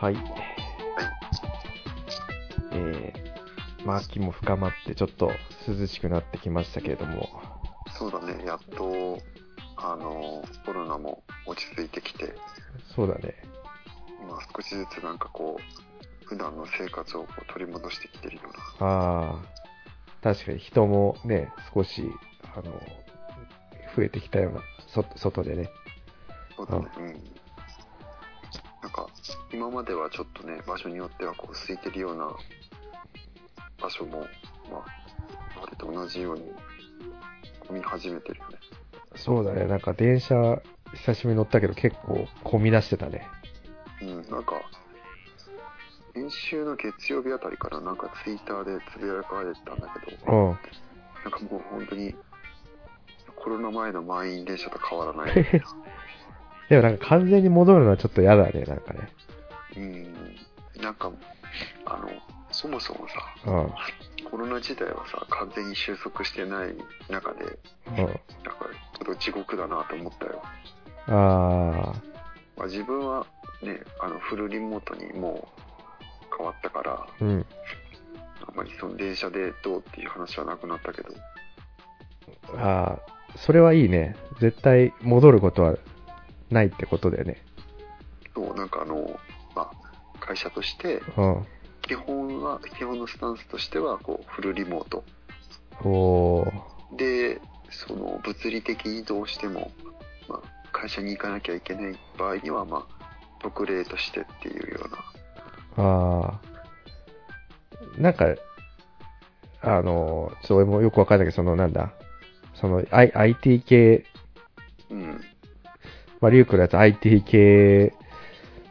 [0.00, 0.16] はい。
[2.72, 5.30] えー、まあ秋も深まってちょっと
[5.66, 7.28] 涼しくなってきましたけれども、
[7.98, 9.18] そうだね、やっと、
[9.76, 12.34] あの、コロナも落ち着いてきて、
[12.94, 13.34] そうだね。
[14.22, 18.42] 今少しずつなんかこう、普段の生活をこう取り戻してきてるよ
[18.78, 18.86] うな。
[18.86, 19.42] ああ、
[20.22, 22.02] 確かに人もね、少し、
[22.54, 22.72] あの、
[23.96, 25.70] 増えてきたような、そ外でね。
[26.54, 27.45] そうだね、うん。
[29.52, 32.28] 今まではちょっとね、場所によってはこう、空いてるような
[33.80, 34.20] 場所も、
[34.70, 36.52] まあ、あれと同じように、
[37.66, 38.58] 混み始めてるよね。
[39.14, 40.60] そうだね、なんか電車、
[40.94, 43.26] 久しぶりに乗ったけど結構混み出してたね。
[44.02, 44.60] うん、なんか、
[46.14, 50.58] 先週の月曜日あたりからなんかツイッターでつぶやかれてたんだけど、うん。
[51.24, 52.14] なんかもう本当に、
[53.36, 55.34] コロナ前の満員電車と変わらない。
[56.68, 59.08] でもなんか完全に戻るのはちょっと嫌だね、なんかね。
[59.76, 60.14] うん、
[60.82, 61.10] なんか、
[61.84, 62.10] あの、
[62.50, 63.14] そもそもさ、
[63.46, 63.50] う
[64.24, 64.30] ん。
[64.30, 66.74] コロナ自体はさ、完全に収束してない
[67.10, 67.44] 中で、
[67.88, 67.96] うん。
[67.96, 68.16] なんか、
[68.94, 70.42] ちょっと地獄だなと思ったよ。
[71.08, 71.92] あ
[72.56, 73.26] まあ、自分は
[73.62, 75.48] ね、あの、フルリモートにも
[76.02, 77.46] う変わったから、あ、うん。
[78.48, 81.08] あんまりその電車でどうっていう話はなくなったけど、
[82.54, 84.16] ああ、それはいいね。
[84.40, 85.76] 絶対戻ることは
[86.50, 87.42] ないってことだよね。
[88.34, 89.18] そう、なんかあの、まあ、
[90.26, 91.46] 会社として、うん。
[91.82, 95.04] 基本は、基本のスタンスとしては、こう、フルリモート。
[96.96, 99.70] で、その、物理的にどうしても、
[100.28, 102.96] まあ、会社に行かなきゃいけない場合には、まあ、
[103.40, 104.98] 特例としてっていうような、
[105.76, 106.40] ああ。
[107.98, 108.34] なんか、
[109.60, 111.92] あの、ちょっと俺もよくわかんないけど、そのなんだ、
[112.54, 114.04] その、I、IT 系、
[114.90, 115.20] うん、
[116.20, 117.94] まあ、リュウクのやつ IT 系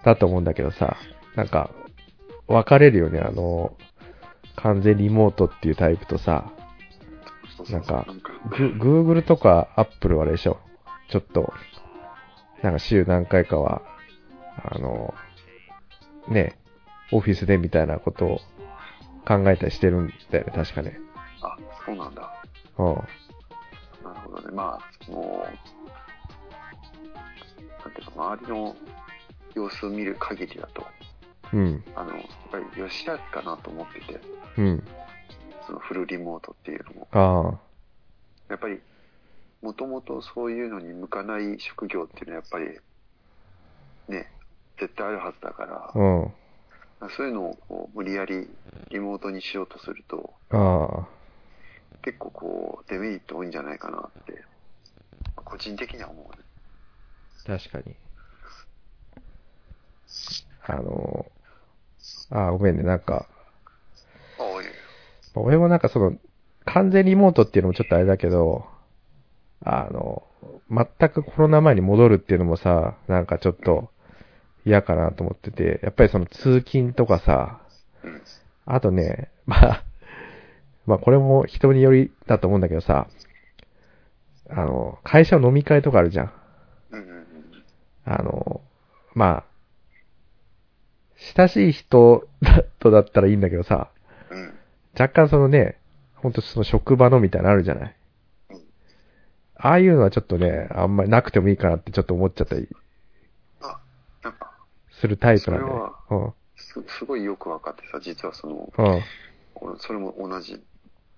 [0.03, 0.97] だと思うんだけどさ、
[1.35, 1.69] なんか、
[2.47, 3.75] 分かれるよね、あの、
[4.55, 6.51] 完全リモートっていうタイプとさ、
[7.69, 10.59] なんかなんか、グ Google とか Apple はあれでしょ、
[11.09, 11.53] ちょっと、
[12.61, 13.81] なんか週何回かは、
[14.57, 15.13] あの、
[16.27, 16.57] ね、
[17.11, 18.39] オフィスでみたいなことを
[19.25, 20.99] 考えたりしてるんだよね、確かね。
[21.41, 22.43] あ、そうなんだ。
[22.77, 22.85] うん。
[22.85, 24.55] なるほどね。
[24.55, 25.21] まあ、その、
[27.83, 28.75] なんていうの、周りの
[29.53, 30.85] 様子を見る限りだと、
[31.53, 31.83] うん。
[31.95, 34.19] あの、やっぱり良し悪しかなと思ってて、
[34.57, 34.83] うん。
[35.65, 37.07] そのフルリモートっていうのも。
[37.11, 37.59] ああ。
[38.49, 38.79] やっぱり、
[39.61, 42.79] もともとそういうのに向かない職業っていうのはやっぱり、
[44.07, 44.31] ね、
[44.79, 46.33] 絶対あるはずだから、うん。
[47.09, 48.47] そういうのをこう無理やり
[48.89, 50.33] リモートにしようとすると。
[52.01, 54.43] 結構こう、デメリット多いんじゃないかなって、
[55.35, 56.43] 個人的には思うね。
[57.45, 57.95] 確かに。
[60.67, 61.31] あの、
[62.31, 63.27] ああ、ごめんね、なんか、
[64.61, 64.65] い
[65.35, 66.13] 俺もなんかその、
[66.65, 68.65] 完全リモートっていうのもちょっとあれだけど、
[69.63, 70.23] あの、
[70.69, 73.89] 全くコロナ前に戻るっていうのもさ、なんかちょっと
[74.65, 77.59] 嫌かなと思ってて、やっぱりその通勤とかさ、
[78.03, 78.21] うん。
[78.65, 79.83] あとね、まあ、
[80.87, 83.07] まあこれも人によりだと思うんだけどさ、
[84.49, 86.31] あの、会社の飲み会とかあるじゃん。
[88.05, 88.61] あの、
[89.13, 89.43] まあ、
[91.35, 93.89] 親しい人だとだったらいいんだけどさ、
[94.29, 94.53] うん。
[94.99, 95.77] 若干そのね、
[96.15, 97.95] ほんとその職場のみたいなのあるじゃない？
[98.51, 98.57] うん。
[99.55, 102.69] ああいうのはちょっとね、あんまりなくてもいいかなってちょっと思っちゃったり
[103.61, 103.79] あ、
[104.23, 104.51] なんか、
[104.91, 105.65] するタイプなんだ
[106.07, 108.83] それよすすごいよく分かってさ、実はその、う
[109.73, 109.77] ん。
[109.79, 110.61] それも同じ、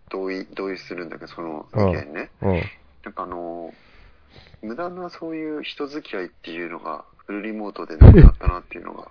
[0.09, 2.29] 同意、同意するんだけど、そのうん意見ね。
[2.41, 2.61] うん。
[3.03, 3.73] なんかあの、
[4.61, 9.09] 無駄なそういう人付き合いっていうのが、フルリモートでなくなったなっていうのが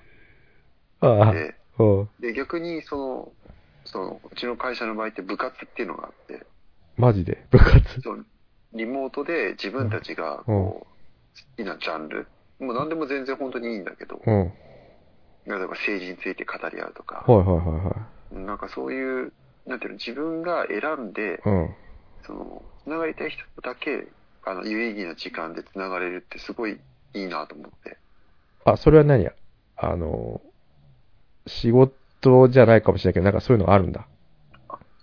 [1.00, 1.28] ああ。
[1.28, 2.08] あって、うん。
[2.20, 3.32] で、逆にその、
[3.84, 6.46] その、うちの会社の場合って部活っていうのがあって、
[6.96, 7.46] マジで？
[7.50, 8.00] 部活？
[8.00, 8.24] その
[8.72, 10.96] リモートで自分たちがこう、うん
[11.38, 12.28] 好きなジャンル、
[12.58, 14.38] もう何でも全然本当にいいんだけど、うん。
[14.40, 14.52] はい
[15.48, 19.32] 例えば政治について語り合うとか、はいはいはなんかそういう、
[19.64, 21.48] なんていうの、自分が選んで、い。
[21.48, 21.74] うん。
[22.26, 24.08] その、つながりたい人とだけ、
[24.44, 26.80] あの、有意義な時間でつながれるってすごい
[27.14, 27.98] いいなと思って。
[28.64, 29.32] あ、それは何や？
[29.76, 30.40] あの、
[31.46, 34.06] 仕事じゃないかもしれないけど、なんかそういうのあるんだ。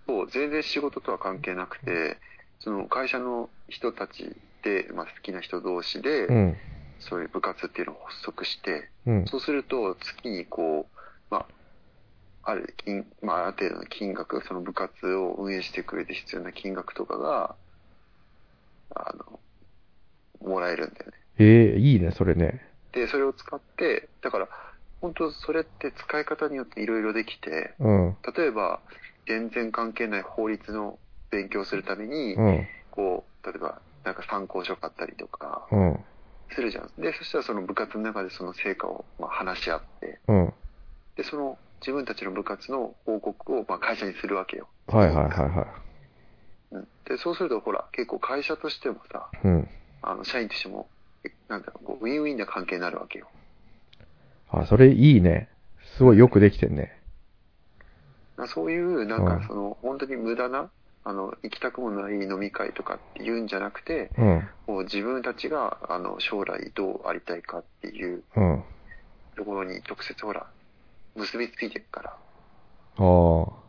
[0.07, 2.19] そう、全然仕事とは関係なくて、
[2.59, 6.57] その会社の人たちで、まあ、好きな人同士で、うん。
[6.99, 9.25] そういう部活っていうのを発足して、うん。
[9.27, 10.97] そうすると月にこう、
[11.29, 17.55] まあ、ある金、まあ、ある程度の金額、その部活を運営していく上で必要な金額とかが、
[18.95, 19.39] あの、
[20.39, 21.17] もらえるんだよね。
[21.39, 22.61] ええいいね、それね。
[22.91, 24.49] で、それを使って、だから、
[25.03, 28.17] 本当それって使い方によっていろいろできて、うん。
[28.37, 28.81] 例えば、
[29.27, 30.97] 全然関係ない法律の
[31.29, 32.67] 勉強するために、うん。
[32.89, 35.99] こう、例えば、なんか参考書買ったりとか、うん。
[36.55, 36.91] するじゃん。
[37.01, 40.53] で、そしたらその部活の中でその成果をまあ話し合って、うん。
[41.17, 44.69] で、その自分たちの部活の報告をまあ会社にするわけよ。
[44.87, 45.67] はいはいはいは
[46.71, 49.47] うんで、そうするとほら、結構会社としてもさ、い。
[49.47, 49.67] うん。
[50.01, 50.89] あの、社員としても、
[51.25, 53.27] えなんだろうウィンウィンな関係になるわけよ。
[54.61, 55.49] あ、それいいね。
[55.97, 56.99] すごいよくできてんね。
[58.37, 60.69] なそういう、なんうんかその、本当に無駄な、
[61.03, 64.47] あの、行きたくもない飲み会とかっていうんじゃなくて、うん。
[64.65, 68.63] こう自分たちが、あの、将来どうありたいかっていううん。
[69.35, 70.47] ところに直接ほら、
[71.15, 72.09] 結びついてるから。
[72.11, 72.15] あ
[72.97, 73.63] あ。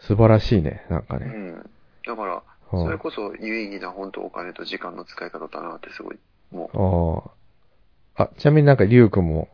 [0.00, 0.86] 素晴らしいね。
[0.88, 1.26] なんかね。
[1.26, 1.70] うん。
[2.06, 2.40] だから、うん
[2.72, 6.18] それこそ有意義な本当お金と時間の使い方だなってすごい、
[6.52, 7.34] もう、
[8.16, 8.24] ああ。
[8.24, 9.48] あ、ちなみになんか、りゅうくんも、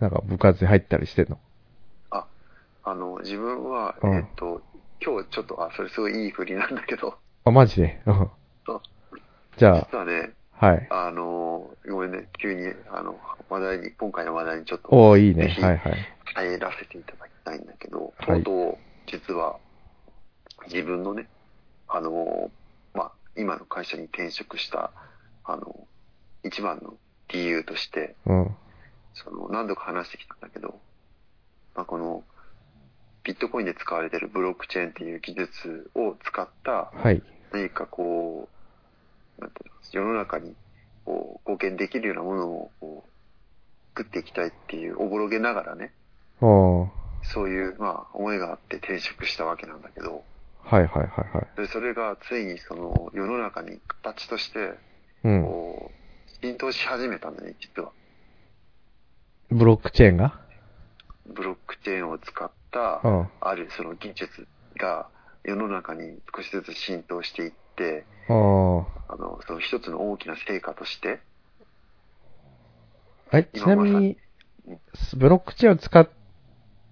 [0.00, 1.38] なんか部活に入ったりしてんの？
[2.10, 2.26] あ、
[2.84, 4.62] あの、自分は、うんえっと、
[5.04, 8.02] 今日ちょっと、あ、それすごいいい振りなんだけど、あ、マジで？
[8.06, 8.30] うん
[8.66, 8.80] そう
[9.56, 10.86] じゃ実はね、あ、はい。
[10.90, 13.18] あの、ごめんね、急に、あの、
[13.48, 15.44] 話題に、今回の話題にちょっと、おおいいね。
[15.44, 15.94] ぜひはいはい。
[16.34, 19.56] 入らせていただきたいんだけど、はいとうとう、実は、
[20.68, 21.26] 自分のね、
[21.88, 22.50] あの、
[22.94, 24.92] まあ、今の会社に転職した、
[25.44, 25.86] あの、
[26.44, 26.94] 一番の
[27.28, 28.56] 理由として、うん。
[29.14, 30.80] その、何度か話してきたんだけど、
[31.74, 32.24] まあ、この、
[33.22, 37.22] ビットコインで使われているブロックチェーンっていう技術を使った、はい。
[37.52, 38.48] 何かこ
[39.38, 40.54] う、なんていうの、世の中に、
[41.04, 45.92] こう、貢献できるようなものを、こう、作っていきたいっていう、おぼろげながらね、
[47.22, 50.24] そういう、まあ、思いがあって転職したわけなんだけど、
[50.62, 51.60] はいはいはいはい。
[51.60, 54.74] で、それがついにその、世の中に形として、
[55.24, 55.42] うん。
[55.42, 57.92] こう、浸透し始めたんだね、実は。
[59.50, 60.40] ブロックチェーンが？
[61.26, 63.28] ブロックチェーンを使った、うん。
[63.40, 64.46] あるその技術
[64.78, 65.08] が
[65.42, 68.86] 世の中に少しずつ浸透していって、あの、
[69.46, 71.20] その一つの大きな成果として、
[73.32, 74.18] え、ちなみに、
[75.16, 76.08] ブロックチェーンを使っ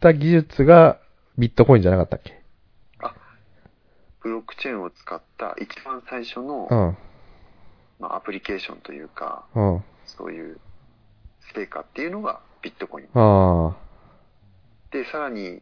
[0.01, 0.99] た技術が
[1.37, 2.43] ビットコインじゃなかったっけ？
[3.01, 3.15] あ、
[4.21, 6.97] ブロックチェーンを使った一番最初の、うん。
[8.01, 9.85] まあ、アプリケーションというか、うん。
[10.07, 10.59] そういう
[11.55, 13.09] 成果っていうのがビットコイン。
[13.15, 13.77] あ
[14.91, 15.61] で、さらに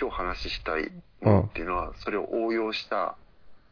[0.00, 0.90] 今日話したい
[1.22, 3.14] ものっていうのは、それを応用した、あ。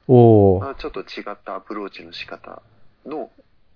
[0.09, 0.65] おー。
[0.65, 2.63] まあちょっと違ったアプローチの仕方
[3.07, 3.31] の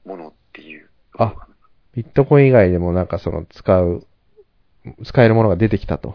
[0.05, 1.55] ものっていうところかな。
[1.95, 4.07] ビットコイン以外でもなんかその使う、
[5.05, 6.15] 使えるものが出てきたと。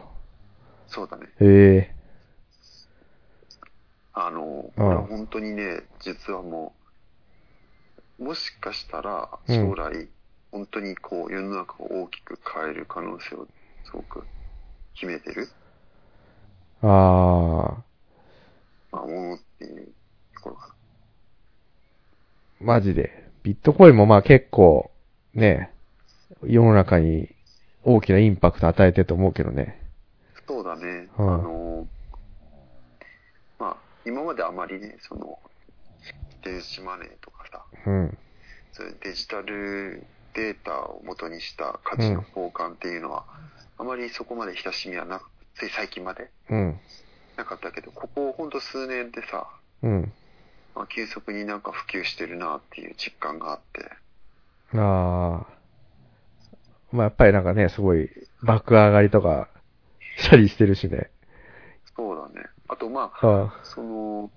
[0.87, 1.25] そうだね。
[1.25, 1.95] へえ。
[4.13, 6.73] あの、こうんれは本当にね、実はも
[8.19, 10.07] う、もしかしたらうん将来、
[10.53, 13.47] 本当にこう世の中を大きく変える可能性を
[13.85, 14.23] すごく
[14.93, 15.49] 秘めてる、
[16.83, 17.83] ああ。
[18.91, 19.87] まあ、ものっていう
[20.35, 20.75] ところかな。
[22.67, 23.31] マジで。
[23.41, 24.91] ビットコインもまあ結構、
[25.33, 25.71] ね、
[26.43, 27.29] 世の中に
[27.83, 29.81] 大きなインパクト与えてると思うけどね。
[30.47, 31.09] そうだね。
[31.17, 31.87] うんあの、
[33.57, 35.39] まあ、今まであまりね、その、
[36.43, 38.17] 電子マネーとかさ、うん。
[38.71, 43.25] そういうデジタルデータを元にした価値の交換っていうのは、
[43.77, 46.79] あまりそこまで親しみはなく、つい最近までうん。
[47.37, 49.47] なかったけど、ここほんと数年でさ、
[49.81, 50.13] うん。
[50.75, 53.91] まあ、急速になんか普及してるなっていう実感があって、
[54.77, 55.63] ああ。
[56.91, 58.09] まあやっぱりなんかね、すごい
[58.41, 59.49] 爆上がりとか
[60.17, 61.09] したりしてるしね。
[61.95, 62.47] そうだね。
[62.67, 64.31] あとまあ、あその、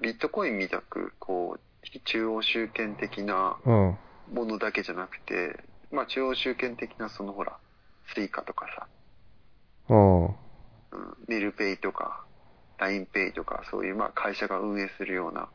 [0.00, 3.70] ビットコインみたく、こう、非中央集権的なあ。
[3.70, 3.98] うん。
[4.26, 7.58] ものだけじゃなくて、まあ中央集権的なそのほら、
[8.14, 8.88] Suica とかさ、
[9.88, 10.24] うん。
[10.26, 10.34] うん、
[11.28, 12.26] メルペイとか、
[12.78, 15.50] LINE Pay とか、そういうまあ会社が運営するような、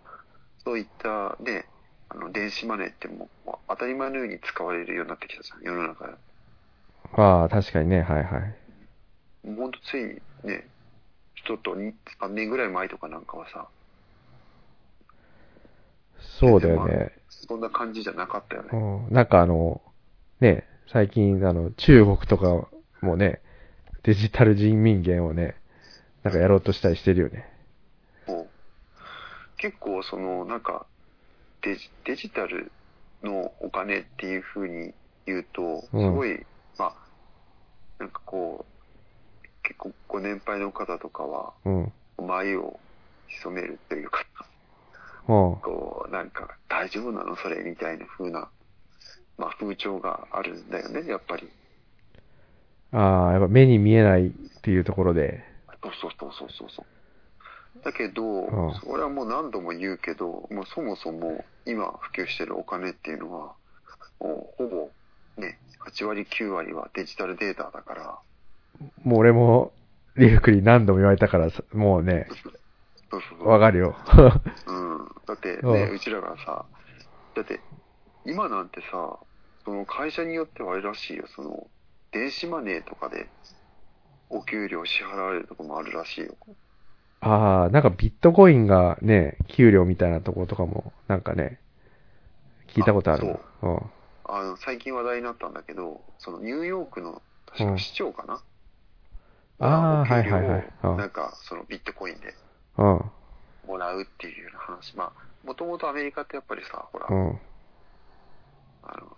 [0.63, 1.69] そういったね、
[2.09, 6.13] あの、電子マネーってもう当たり前のように使われるようになってきたじゃん、世の中で。
[7.13, 8.55] ああ、確かにね、はいはい。
[9.43, 10.03] ほんとつい
[10.43, 10.69] ね、
[11.45, 13.71] ちょっと2、3年ぐらい前とかなんかはさ、
[16.19, 17.11] そうだよね。
[17.45, 18.69] そんな感じじゃなかったよね。
[18.71, 18.75] う
[19.11, 19.13] ん。
[19.13, 19.81] なんかあの、
[20.39, 22.67] ね、最近あの、中国とか
[23.01, 23.41] もね、
[24.03, 25.55] デジタル人民元をね、
[26.23, 27.45] なんかやろうとしたりしてるよね。
[28.27, 28.47] もう
[29.57, 30.85] 結構そのなんか
[31.61, 32.71] デジデジタル
[33.23, 34.93] のお金っていう風に
[35.25, 36.45] 言うとすうんごい、
[36.77, 36.93] まあ
[37.99, 41.93] なんかこう結構ご年配の方とかはうん。
[42.19, 42.79] を
[43.27, 44.46] 潜めるというかは
[45.27, 47.35] こうなんか大丈夫なの？
[47.35, 48.49] それみたいな風な
[49.37, 51.49] まあ風潮があるんだよねやっぱり。
[52.93, 54.29] ああ、やっぱ目に見えないっ
[54.61, 55.43] ていうところで。
[55.83, 56.85] そうそうそうそうそう。
[57.83, 63.53] だけど、うんそれはもう何度も言うけど、もうそもそも今普及してるお金っていうのは、
[64.19, 64.89] もうほぼ
[65.41, 68.19] ね、8割9割はデジタルデータだから、
[69.03, 69.71] もう俺も、
[70.15, 72.27] リュウクに何度も言われたからさ、もうね、
[73.11, 73.49] そうそうそう。
[73.49, 73.95] わかるよ。
[74.65, 74.71] う
[75.03, 75.07] ん。
[75.25, 76.69] だってうね、んうちらがさ、
[77.35, 77.65] だって、
[78.25, 79.19] 今なんてさ、
[79.65, 81.71] その会社によってはあれらしいよ、その、
[82.11, 83.33] 電子マネーとかで、
[84.29, 86.37] お給料支払われるとこもあるらしいよ。
[87.19, 91.59] ああ、なんかビットコインがね、給料みたいなところとかも、なんかね、
[92.67, 93.39] 聞いたことあるな。
[93.63, 93.79] うん。
[94.25, 98.45] あの、最近話題になったんだけど、そのニューヨークの、確か市長かな、
[99.59, 100.73] ああ、お給料はいはいはい。
[100.95, 102.33] なんか、そのビットコインで
[102.77, 103.11] うん。
[103.67, 104.95] もらうっていうような話。
[104.95, 105.11] まあ、
[105.45, 107.39] もともとアメリカってやっぱりさ、ほら、うん。
[108.83, 109.17] あの、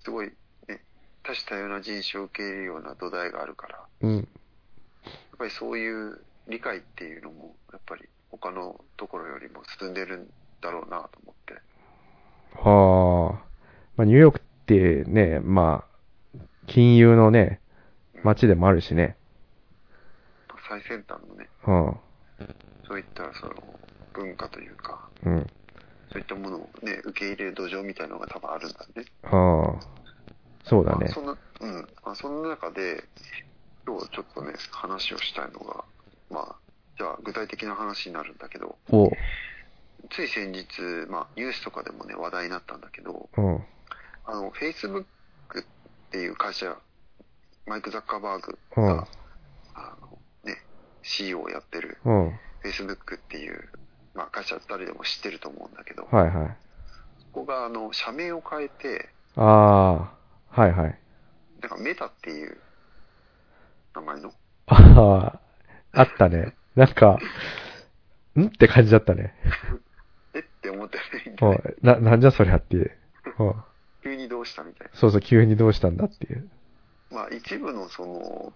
[0.00, 0.26] すごい、
[0.68, 0.82] ね、
[1.22, 4.16] 多種多様な人種を受け入れるような土台があるから、うん。
[4.16, 4.24] やっ
[5.38, 11.54] ぱりそういう理解っていうのも、やっぱり他のところよりも進んでるんだろうなと思って。
[12.58, 13.46] はあ。
[13.96, 17.60] まあ、ニューヨークってね、まあ、金融のね、
[18.22, 19.16] 街でもあるしね。
[20.68, 22.00] 最先端のね、うん。
[22.86, 23.54] そういったその
[24.12, 25.46] 文化というか、うん。
[26.12, 29.04] そういったものをね、受け入れる土壌みたいなのが多分あるんだね。
[29.22, 29.96] はあ。
[30.64, 31.08] そうだねまあ、。
[31.12, 31.88] そんな、うん。
[32.04, 33.04] まあ、その中で、
[33.86, 35.84] 今日ちょっとね、話をしたいのが、
[36.30, 36.56] まあ、
[36.98, 38.78] じゃあ具体的な話になるんだけど。
[40.10, 40.66] つい先日、
[41.08, 43.64] まあ、ニュースとかでもね、話題になったんだけど、うん。
[44.24, 45.04] あの、Facebook っ
[46.10, 46.76] ていう会社、
[47.66, 49.08] マイク・ザッカーバーグうんが、
[49.74, 50.62] あの、ね、
[51.02, 52.40] CEO をやってるうん。
[52.62, 53.68] Facebook っていう、
[54.14, 56.48] まあ、会社誰でも知ってると思うんだけど、はいはい。
[57.32, 60.10] ここが、あの、社名を変えて、あ
[60.54, 60.98] あ、はいはい。
[61.60, 62.56] なんかメタっていう
[63.94, 64.32] 名前の、
[64.66, 65.40] あ
[65.92, 66.54] あ、あったね。
[66.74, 67.18] なんか、
[68.36, 69.34] んって感じだったね。
[70.34, 70.40] え？
[70.40, 72.04] って思ってないんうで、ねん。
[72.04, 72.96] な、なんじゃそりゃっていう。
[73.38, 73.54] うん。
[74.02, 76.48] 急にどうしたみたいそうそう、急にどうしたんだっていう。
[77.10, 77.18] な。
[77.18, 78.52] まあ、一部のその、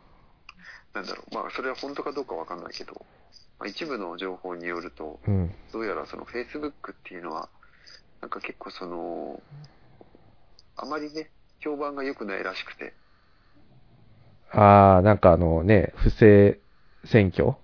[0.95, 3.07] なんだろう、まあ、それは本当かどうかわかんないけど、
[3.61, 5.55] まあ、一部の情報によると、うん。
[5.73, 7.49] どうやらその Facebook っていうのは、
[8.21, 9.43] なんか結構その、
[10.77, 12.95] あまりね、評判が良くないらしくて、
[14.53, 16.59] ああ、なんかあのね、不正
[17.05, 17.55] 選挙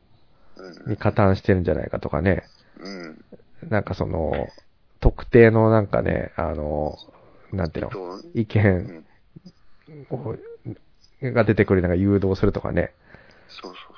[0.57, 0.91] うん。
[0.91, 2.49] に加担してるんじゃないかとかね。
[2.79, 3.19] うん。
[3.69, 4.53] なんかその、
[5.01, 6.99] 特定のなんかね、あの、
[7.53, 9.07] なんていうの、と、意う見ん。
[10.11, 10.37] を
[11.23, 12.93] が出てくるのが誘導するとかね。
[13.49, 13.97] そうそう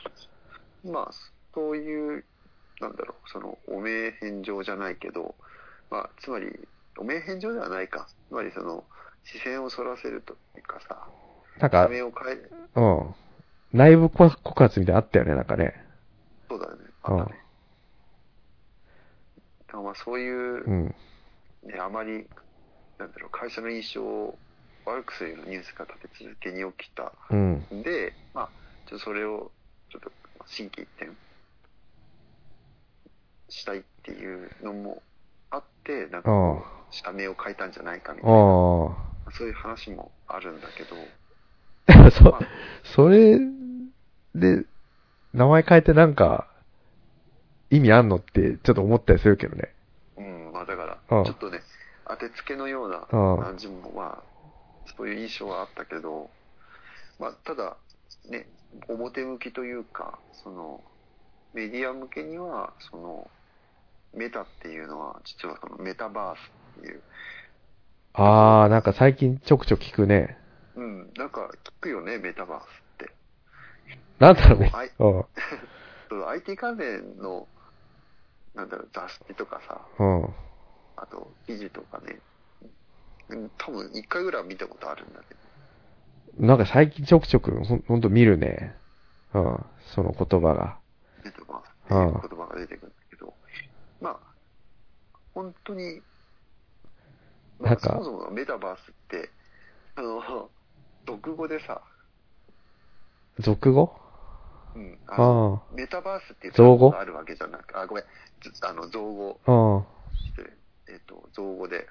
[0.84, 0.92] そう。
[0.92, 1.10] まあ、
[1.54, 2.24] そういう、
[2.80, 5.36] なんだろう、その、お名返上じゃないけど、
[5.90, 6.46] まあ、つまり、
[6.98, 8.08] お名返上ではないか。
[8.28, 8.84] つまりその、
[9.24, 11.08] 視線をそらせるというかさ、
[11.60, 12.40] なんか社、名を変え、
[12.76, 13.14] うん。
[13.72, 15.74] 内部告発みたいなのあったよね、なんかね。
[16.48, 16.84] そうだよね。
[17.02, 17.30] あったね。
[19.66, 20.94] だからまあ、そういうう、ん。
[21.64, 22.26] ね、あまり、
[22.98, 24.38] なんだろう、会社の印象を
[24.84, 27.66] 悪くするようなニュースが立て続けに起きたうん。
[27.74, 28.52] んで、まあ、
[28.86, 29.52] ちょっとそれを、
[29.90, 30.10] ちょっと、
[30.46, 31.10] 心機一転
[33.48, 35.02] したいっていうのも
[35.50, 38.40] あって、なんかこう、社名を変えたんじゃないかみたいな、あ
[39.32, 40.96] そういう話もあるんだけど、
[42.06, 42.10] あ。
[42.10, 42.40] そまあ、
[42.84, 43.38] それ
[44.34, 44.64] で、
[45.32, 46.48] 名前変えてなんか、
[47.70, 49.74] 意味あんのってちょっと思ったりするけどね。
[50.16, 51.60] うん、まあだから、うんちょっとね、
[52.06, 56.30] 当てつけのようなうん感じも、まあ、そういう印象はあったけど、
[57.18, 57.76] まあ、ただ、
[58.30, 58.46] ね、
[58.88, 60.82] 表向きというか、その、
[61.52, 63.30] メディア向けには、その、
[64.14, 66.38] メタっていうのは、実はそのメタバース
[66.80, 67.02] っていう、
[68.14, 70.36] ああ、なんか最近ちょくちょく聞くね。
[70.74, 72.66] うん、なんか聞くよね、メタバースっ
[72.98, 73.14] て。
[74.18, 74.90] なんだろうねはい。
[74.98, 75.24] うん。
[76.08, 77.46] その IT 関連の、
[78.54, 80.34] なんだろう、雑誌とかさ、うん。
[80.96, 82.18] あと、記事とかね、
[83.28, 85.34] うん多分一回ぐらいは見たことあるんだけ
[86.38, 88.74] ど、なんか最近ちょくちょくほんほんと見るね。
[89.34, 89.64] うん。
[89.94, 90.78] その言葉が。
[91.24, 92.87] メタバースって言葉が出てくる
[95.38, 96.02] 本当に、
[97.60, 99.30] まあ、なんかそもそもメタバースって、
[99.94, 100.50] あの、
[101.06, 101.80] 俗語でさ、
[103.38, 103.94] 俗語？
[104.74, 106.90] うん、あのあメタバースっていう造語？
[106.90, 108.04] があるわけじゃなくあ、ごめん、
[108.42, 109.52] ずあの、造語あ。
[109.52, 109.84] うん。
[110.12, 111.86] 失礼えっ、と、造語で、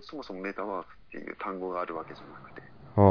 [0.00, 2.62] そもそもメタバースっていう単語があるわけじゃなくて、
[2.96, 3.02] う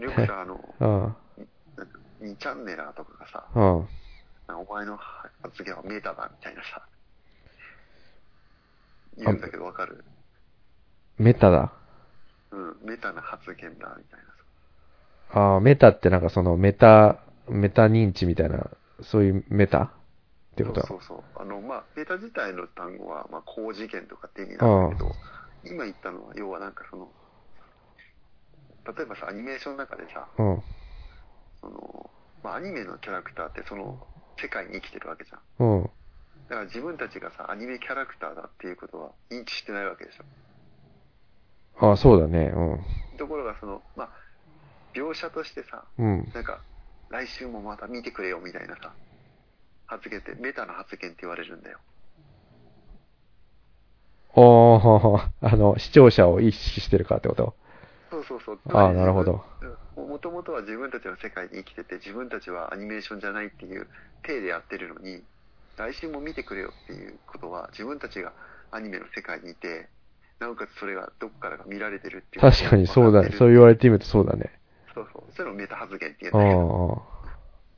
[0.00, 0.02] ん。
[0.02, 2.28] よくさ、あの、うん。
[2.28, 3.88] 2チャンネラーとかがさ、うん。
[4.58, 4.96] お前の
[5.42, 6.82] 発言はメタだみたいなさ、
[9.18, 10.04] 言うんだけどわかる？
[11.18, 11.72] メタだ。
[12.50, 14.26] うん、メタな発言だみたいな
[15.32, 15.40] さ。
[15.40, 18.70] ああ、メタってなんかそのメタ、メタ認知みたいな、
[19.02, 19.82] そういうメタ？
[19.82, 19.90] っ
[20.56, 20.86] てこと？
[20.86, 21.42] そうそうそう。
[21.42, 25.14] あの、まあ、メタ自体の単語は、まあ、高次元とかって意味なんだけど、
[25.64, 27.08] 今言ったのは、要はなんかその、
[28.96, 30.62] 例えばさ、アニメーションの中でさ、うん。
[31.60, 32.10] その、
[32.42, 34.04] まあ、アニメのキャラクターってその
[34.40, 35.66] 世界に生きてるわけじゃん。
[35.66, 35.82] うん。
[35.84, 40.24] だから自分たちがさ、アニメキャラクターだっていうことは認知してないわけでしょ。
[41.86, 42.52] ああ、そうだね。
[43.18, 44.10] ところがその、まあ、
[44.94, 46.06] 描写としてさ、うん。
[46.06, 46.32] うん。
[46.34, 46.60] なんか、
[47.10, 48.92] 来週もまた見てくれよみたいなさ、
[49.86, 51.78] 発言って、メタな発言って言われるんだよ。
[54.34, 57.54] おー、 あの、視聴者を意識してるかってこと？
[58.10, 58.60] そうそうそう。
[58.72, 59.32] ああなるほど。
[59.34, 59.44] も
[60.20, 63.88] ともとは自分たちの世界に生きてて、自分たちはアニメーションじゃないっていう
[64.22, 65.22] 体でやってるのに、
[65.76, 68.32] 来週も見てくれよっていうことは、自分たちが
[68.70, 69.88] アニメの世界にいて、
[70.38, 73.30] なおかつそれがどっからか見られてるっていう確かにそうだね。
[73.36, 74.50] そう言われてみるとそうだね。
[74.94, 75.32] そうそう。
[75.32, 77.06] それをメタ発言って言あうんだけど、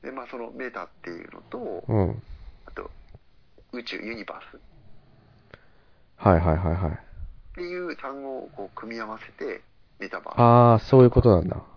[0.05, 1.59] あ、で、まあそのメタっていうのと、
[1.89, 2.23] うん。
[2.67, 2.91] あと、
[3.73, 4.61] 宇宙、ユニバースっ
[6.17, 6.99] はいはいはいはい。
[7.55, 9.63] ていう単語をこう組み合わせて、
[9.99, 10.39] メタバース。
[10.41, 11.72] ああ、そういうことなんだ。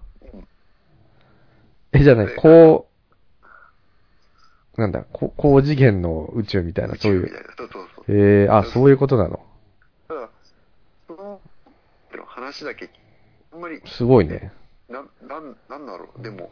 [1.95, 2.89] うんえ、じゃあね、こ
[4.77, 7.27] う、なんだ、こ高次元の宇宙みたいな、そういう。
[7.57, 8.05] そうそうそう。
[8.15, 9.45] ええあ、そういうことなの。
[10.07, 10.29] ただ、
[11.07, 11.41] その、
[12.25, 12.89] 話だけ、
[13.53, 14.51] あんまり、すごいね。
[14.89, 16.51] な、なん、なんだろう、でも、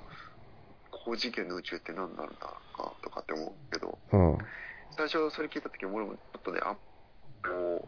[0.91, 2.61] 高次元の宇宙って何なんだか
[3.03, 4.37] とかって思うけど、うん。
[4.91, 6.79] 最初それ聞いた時俺もちょっとね、あ、こ
[7.49, 7.87] う、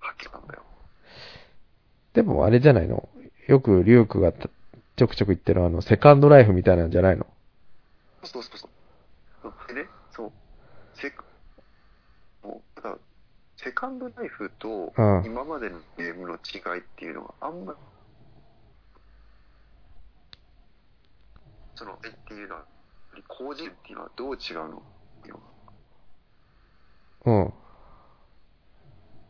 [0.00, 0.62] はっきりしたんだよ。
[2.14, 3.08] でもあれじゃないの？
[3.46, 4.48] よくリュウクがた
[4.96, 7.26] ちょくちょく言ってるあの、セカンドライフみたいなんじゃないの？
[8.24, 8.70] そうそうそう。
[9.68, 10.32] でね、そう、
[10.94, 11.22] セカ、
[12.42, 12.98] もう、ただ、
[13.56, 17.74] セカンドライフとうん今までのゲームの違いっていうのがあんま
[21.74, 22.64] その、えっていうのは、
[23.28, 24.82] 工事っていうのはどう違うの
[27.26, 27.54] うん。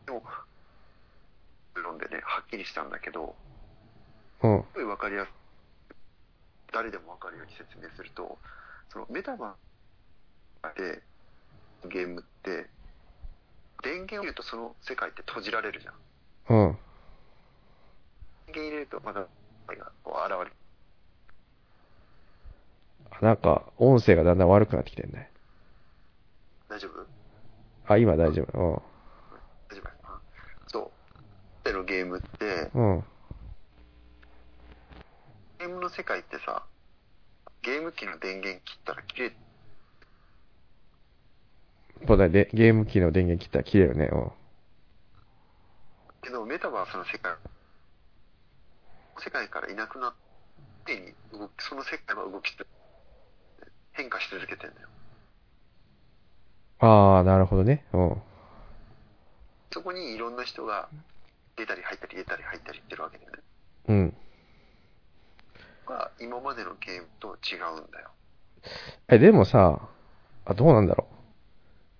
[0.05, 0.23] でも、
[1.75, 3.35] 論でね、はっきりしたんだけど、
[4.43, 4.61] うん。
[4.73, 5.36] すごいわかりやす
[6.77, 8.37] 誰でもわかるように説明すると、
[8.89, 11.01] そのメタバーで
[11.89, 12.67] ゲームって、
[13.81, 15.95] 電源を入れるとその世界って閉じられるじゃん。
[16.49, 16.77] うん。
[18.45, 19.27] 電源入れるとまた、が
[20.03, 20.51] こう現れる。
[23.21, 25.31] なんか、音声がだんだん悪くなってきてんね。
[26.69, 27.07] 大丈夫？
[27.91, 28.83] あ、今大丈夫。
[29.67, 29.89] 大丈夫
[30.67, 30.91] そ
[31.63, 31.63] う。
[31.65, 33.03] でのゲームって、うん。
[35.67, 36.65] ームの世界ってさ、
[37.61, 39.31] ゲーム機の電源切ったら切れ、
[42.05, 42.49] そうだね。
[42.53, 44.09] ゲーム機の電源切ったら切れるね。
[44.11, 44.31] うん。
[46.21, 47.33] けどメタバースの世界、
[49.19, 50.13] 世界からいなくなっ
[50.85, 52.65] てに動き、その世界は動きつ
[53.93, 54.87] 変化し続けてんだよ。
[56.79, 57.85] ああ、なるほどね。
[57.93, 58.21] うん。
[59.71, 60.87] そこにいろんな人が
[61.55, 63.37] 出たり入ったり出たり入ったりってるわけだよね。
[63.87, 64.17] うん。
[65.87, 68.11] が今までのゲームと違うんだよ。
[69.07, 69.89] え、でもさ、
[70.45, 71.07] あ、どうなんだろ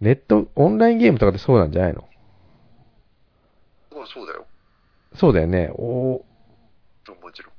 [0.01, 0.03] う。
[0.03, 2.07] ネット、オンラインゲームとかってそうなんじゃないの？
[3.91, 4.45] あそうだよ。
[5.15, 5.71] そうだよね。
[5.73, 6.23] お
[7.21, 7.53] もちろん。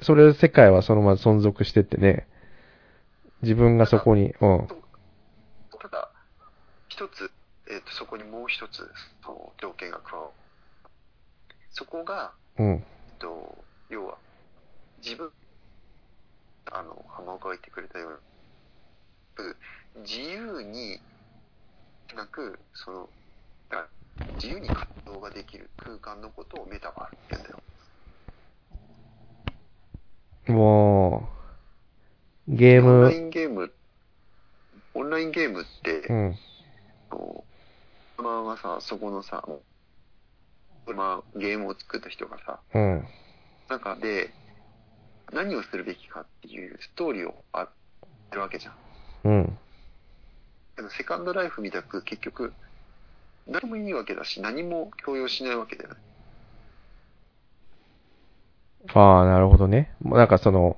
[0.00, 2.26] それ、世界はそのまま存続してってね、
[3.42, 4.68] 自分がそこに、うん。
[5.78, 6.10] ただ、
[6.88, 7.30] 一つ、
[7.70, 8.90] えっ、と、そこにもう一つ、
[9.24, 10.30] その条件が加わる。
[11.70, 12.72] そこが、うん。
[12.74, 12.82] えっ
[13.18, 14.18] と、要は、
[15.04, 15.30] 自分、
[16.72, 19.56] あの、浜岡が言ってくれたような、う
[20.02, 21.00] 自由に、
[22.14, 23.08] なく、その、
[24.36, 27.62] 自由に活動ができる空間のことをメタバースって言うんだよ。
[30.48, 31.28] も
[32.48, 33.72] う、ゲーム、オンラインゲーム、
[34.94, 36.38] オンラインゲームって、うん。
[37.08, 37.46] こ
[38.18, 39.44] う、まあがさ、そこのさ、
[40.86, 43.08] まあ、ゲームを作った人がさ、うん。
[43.68, 44.30] 中で、
[45.32, 47.68] 何をするべきかっていうストーリーをあっ
[48.30, 48.74] てるわけじゃん。
[49.24, 49.58] うん。
[50.76, 52.52] けど、セカンドライフみたく結局、
[53.46, 55.96] 何もいいわけだし、何も強要しないわけだよね。
[58.94, 59.94] ああ、なるほどね。
[60.00, 60.76] もうなんかその、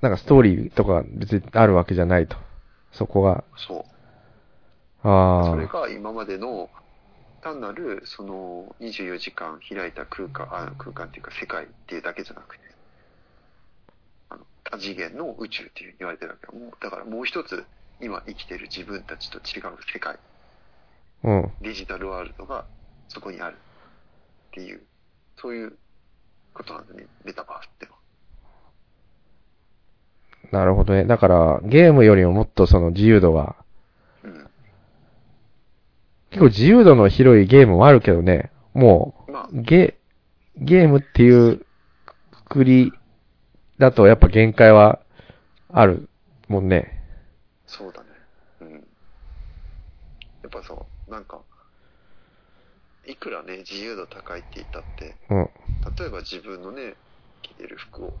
[0.00, 2.36] なんかストーリーとか別にあるわけじゃないと。
[2.92, 3.44] そこが。
[3.56, 3.86] そ
[5.04, 5.08] う。
[5.08, 5.44] ああ。
[5.50, 6.68] それが今までの
[7.42, 12.64] 単なるその24時間開いた空間、あ空間っていうか世界っていうだけじゃなくて、
[14.30, 17.64] あの多次元の宇宙っていうふうに言われてるわけよもうだからもう一つ
[18.00, 20.18] 今生きてる自分たちと違う世界、
[21.24, 21.52] うん。
[21.60, 22.64] デジタルワールドが
[23.08, 23.58] そこにあるっ
[24.52, 24.82] ていう、
[25.36, 25.76] そういう
[26.54, 27.98] ことなんだね、メタバースってのは。
[30.52, 31.04] なるほどね。
[31.04, 33.67] だから、ゲームよりももっとその自由度が、うん。
[36.30, 39.98] 結構自由度の広いゲームもあるけどね、もまあう、、ゲ、
[40.56, 41.66] ゲームっていう
[42.30, 42.92] くくり
[43.78, 45.00] だとやっぱ限界は
[45.72, 46.08] ある
[46.48, 46.94] もんね。
[47.66, 48.10] そうだね。
[48.60, 48.72] うん。
[48.72, 51.44] やっぱそう、なんか、
[53.04, 55.50] いくらね、自由度高いって言ったって、うん。
[55.96, 56.96] 例えば自分のね、
[57.42, 58.20] 着てる服を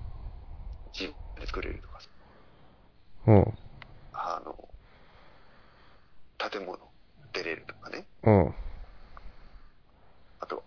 [0.92, 2.08] 自分で作れるとかさ、
[3.26, 3.58] うん。
[4.12, 4.68] あの、
[6.38, 6.87] 建物
[7.32, 8.54] 出れるとかね、うん。
[10.40, 10.62] あと、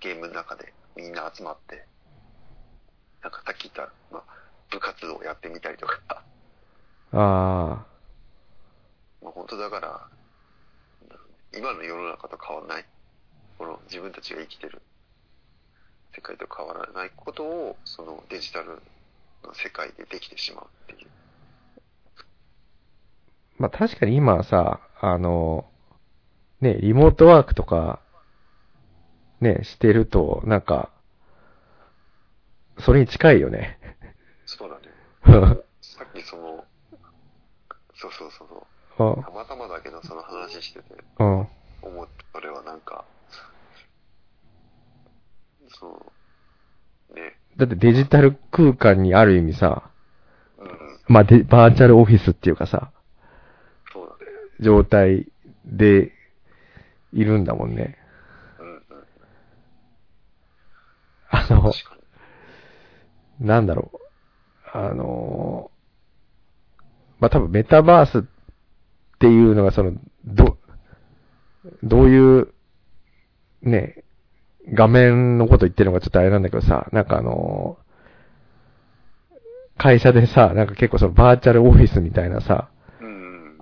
[0.00, 1.86] ゲームの中でみんな集まって、
[3.22, 4.24] なんかさっき言った、まあ、
[4.70, 6.00] 部活動をやってみたりとか、
[7.12, 7.86] あ
[9.22, 10.08] まあ、本当だから、
[11.56, 12.84] 今の世の中と変わらない、
[13.58, 14.82] この自分たちが生きてる。
[16.14, 18.82] 世界と変わらないことを、そのデジタル
[19.42, 21.13] の世界でできてしまうっていう。
[23.58, 25.66] まあ確かに今さ、あの、
[26.60, 28.00] ね、リモートワークとか、
[29.40, 30.90] ね、してると、なんか、
[32.80, 33.78] それに近いよね。
[34.46, 35.38] そうだね。
[35.38, 36.64] う んさっきその、
[37.94, 38.58] そうそうそうそう。
[39.16, 40.84] うんたまたまだけどその話してて
[41.18, 41.48] うん。
[41.82, 43.04] 思った俺はなんか、
[45.68, 46.12] そ
[47.10, 49.90] う、ね、だってデジタル空間にある意味さ、
[50.58, 50.74] うんうん、
[51.08, 52.92] まあ、でバーチャルオフィスっていうかさ。
[54.60, 55.26] 状態
[55.64, 56.12] で
[57.12, 57.98] いるんだもんね。
[58.58, 58.82] うんうん。
[61.30, 61.72] あの、
[63.40, 63.98] なんだろう。
[64.76, 65.70] あの
[67.20, 68.22] まあ、多分メタバースっ
[69.20, 69.92] ていうのがその、
[70.24, 70.58] ど、
[71.82, 72.48] どういう、
[73.62, 74.04] ね、
[74.72, 77.78] 画面のこと言ってるのかちょっとあれなんだけどさ、なんかあの
[79.78, 82.68] 会社でさ、なんか結構そのバーチャルオフィスみたいなさ、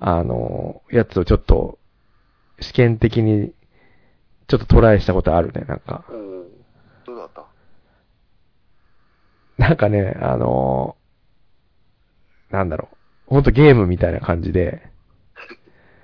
[0.05, 1.79] あのやつをちょっと、
[2.61, 3.53] 試験的に、
[4.49, 6.05] ちょっとトライしたことあるね、なんか。
[6.09, 6.17] おー
[7.07, 7.47] どうだった？
[9.59, 10.97] なんかね、あの
[12.51, 12.97] なんだろう。
[13.27, 14.83] ほんとゲームみたいな感じで、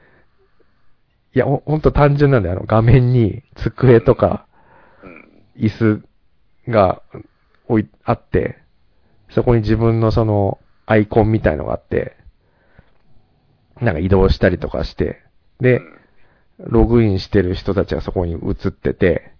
[1.34, 2.56] いや、ほほんと単純なんだよ。
[2.56, 4.46] あの、画面に机とか
[5.02, 5.42] うん。
[5.56, 6.02] 椅子
[6.70, 7.02] が
[7.66, 8.58] 置い、あって、
[9.30, 12.16] そこに自分のそのアイコンみたいのがあって、
[13.80, 15.22] なんか移動したりとかして、
[15.60, 15.80] で、
[16.58, 19.32] ログインしてる人たちがそこに映ってて、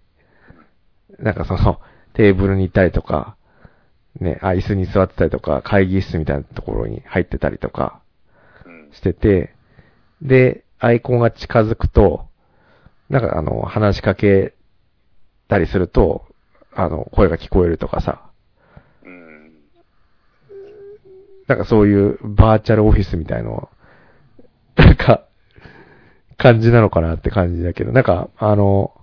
[1.19, 1.79] なんかその
[2.13, 3.35] テーブルに行ったりとか、
[4.19, 8.01] ね、あ、椅子に座ってたりとか、会議室みたいなところに入ってたりとか
[8.65, 8.89] うん。
[8.93, 9.53] してて、
[10.21, 12.27] で、アイコンが近づくと、
[13.09, 14.53] なんかあの、話しかけ
[15.47, 16.25] たりすると、
[16.73, 18.29] あの、声が聞こえるとかさ、
[19.03, 19.53] うん。
[21.47, 23.69] なんかそういうバーチャルオフィスみたいの、なんか、
[26.39, 28.93] 感じなのかなって感じだけど、なんか、あの、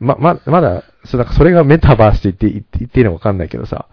[0.00, 3.86] ま、ま、まだ、そう、なんかそれがメタバースって言って、言って言っていいのかわかんないけどさ、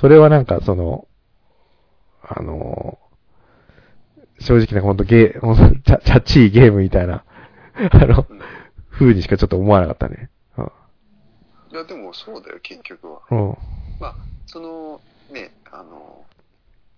[0.00, 1.06] それはなんかその、
[2.22, 2.98] あの、
[4.40, 7.24] 正直なんかほんとゲー、ほんとチャ、チャッチーゲームみたいな、
[7.92, 8.26] あの、
[8.90, 10.30] 風にしかちょっと思わなかったね。
[11.74, 13.20] いや、でもそうだよ、結局は。
[13.30, 13.48] うん。
[13.48, 13.56] うん。
[14.00, 14.14] まあ、
[14.46, 15.00] その、
[15.32, 16.24] ね、あの、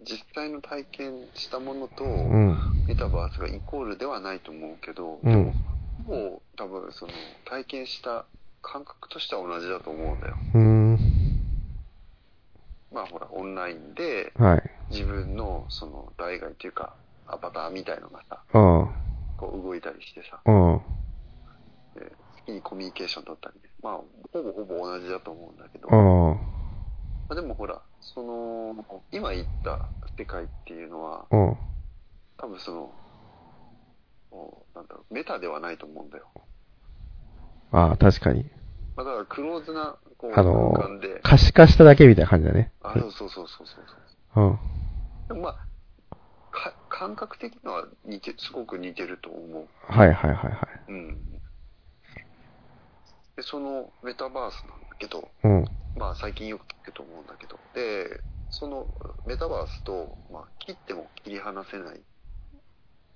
[0.09, 2.59] 実際の体験したものと、うん。
[2.87, 5.55] メタバースがイコールではないと思うけど、うん。
[6.07, 7.13] もう多分その
[7.45, 8.25] 体験した
[8.63, 10.37] 感覚としては同じだと思うんだよ。
[10.55, 10.99] うーん。
[12.93, 14.63] まあほら、オンラインではい。
[14.89, 16.95] 自分のその代替というか、
[17.27, 18.89] アバターみたいのがさ、うん。
[19.37, 20.81] こう動いたりしてさ、好
[22.45, 23.69] きにコミュニケーション取ったりね。
[23.83, 23.95] まあ、
[24.33, 25.99] ほぼほぼ同じだと思うんだけど、うま
[26.35, 26.41] ん。
[27.31, 27.83] あ、でもほら、
[28.15, 29.89] その、今言った
[30.19, 31.57] 世界っていうのは、うん。
[32.37, 32.93] 多分その、
[34.75, 36.27] なんだろう、メタではないと思うんだよ。
[37.73, 38.45] ああ、確かに。
[38.97, 42.73] まあ、だからクローズな、こう、あの空間で、可視化しただけみたいな感じだね。
[42.83, 43.85] あ、そうそうそうそうそう
[44.35, 44.45] そう。
[44.45, 44.59] うん。
[45.29, 45.57] でもまあ、
[46.51, 49.69] か感覚的には似て、すごく似てると思う。
[49.81, 50.93] はいはいはいはい。
[50.93, 51.19] うん。
[53.37, 55.65] で、そのメタバースなんだけど、うん。
[55.97, 58.87] まあ最近よく聞くと思うんだけど、で、その
[59.27, 62.01] メタバースと、まあ切っても切り離せない、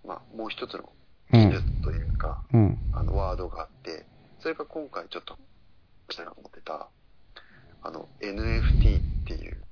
[0.06, 0.90] まあもう一つの
[1.32, 1.50] うん。
[1.50, 2.78] 技術というか、うん。
[2.92, 4.04] あのワードがあって、
[4.40, 5.36] それが今回ちょっと、
[6.10, 6.88] したいなと思ってた、
[7.82, 9.62] あの NFT っていう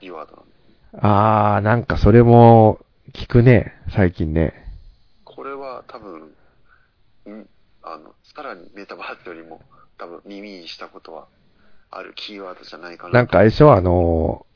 [0.00, 1.06] キーワードなんです。
[1.06, 2.78] ああ、なんかそれも
[3.12, 4.54] 聞くね、最近ね。
[5.24, 6.34] これは多分、
[7.26, 7.48] ん
[7.82, 9.60] あの、さらにメタバースよりも
[9.98, 11.28] 多分耳にしたことは
[11.92, 13.12] あるキーワードじゃないかな。
[13.12, 14.46] なんか、あれでしょあの、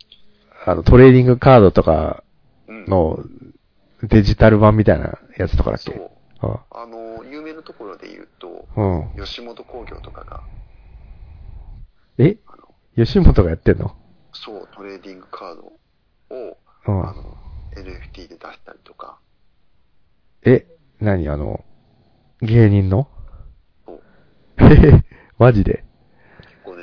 [0.65, 2.25] あの、トレーディングカードとか
[2.67, 3.19] うん、の
[4.03, 5.93] デジタル版みたいなやつとかだっけ？
[5.93, 6.11] そう。
[6.73, 6.83] あ。
[6.83, 9.25] あの、有名なところで言うと、うん。
[9.25, 10.43] 吉本興業とかが、
[12.19, 12.39] え？
[12.97, 13.95] 吉本がやってんの？
[14.33, 15.63] そう、トレーディングカード
[16.37, 17.09] を、うん。
[17.09, 17.13] あ。
[17.13, 17.37] の、
[17.77, 19.19] NFT で出したりとか、
[20.45, 20.67] え、
[21.01, 21.29] 何？
[21.29, 21.65] あの、
[22.43, 23.09] 芸人の？
[23.87, 24.03] そう。
[24.65, 25.05] へへ、
[25.39, 25.85] マジで？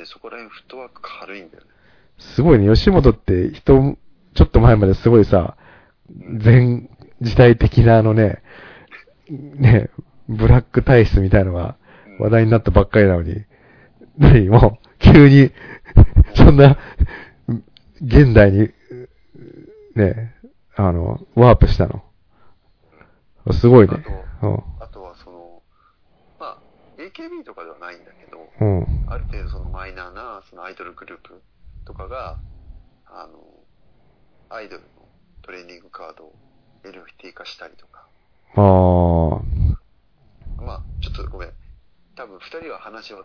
[0.06, 1.70] そこら辺フットワーク軽いんだよね。
[2.18, 3.96] すごいね、吉本って人、
[4.34, 5.56] ちょっと前まですごいさ、
[6.38, 6.88] 全
[7.20, 8.42] 時代的なあのね、
[9.28, 9.90] ね、
[10.28, 11.76] ブラック体質みたいのが
[12.18, 13.44] 話題になったばっかりなのに、
[14.18, 15.50] 何もう、急に、
[16.34, 16.78] そんな、
[18.00, 18.70] 現代に、
[19.94, 20.34] ね、
[20.76, 22.02] あの、ワープしたの。
[23.52, 23.94] すごいね。
[24.40, 24.73] あとはその、まあ、
[27.14, 28.78] AKB とかではないんだけど、うん。
[28.78, 28.86] うん。
[29.08, 31.42] ある程度そのマイナーなそのアイドルグループ
[31.86, 32.38] とかが、
[33.06, 33.38] あの、
[34.50, 34.88] アイドルの
[35.42, 36.32] トレーディングカードを
[36.84, 38.06] NFT 化したりとか、
[38.56, 38.62] ああ。
[40.62, 41.52] まあ、ちょっとごめん。
[42.16, 43.24] 多分二人は話を、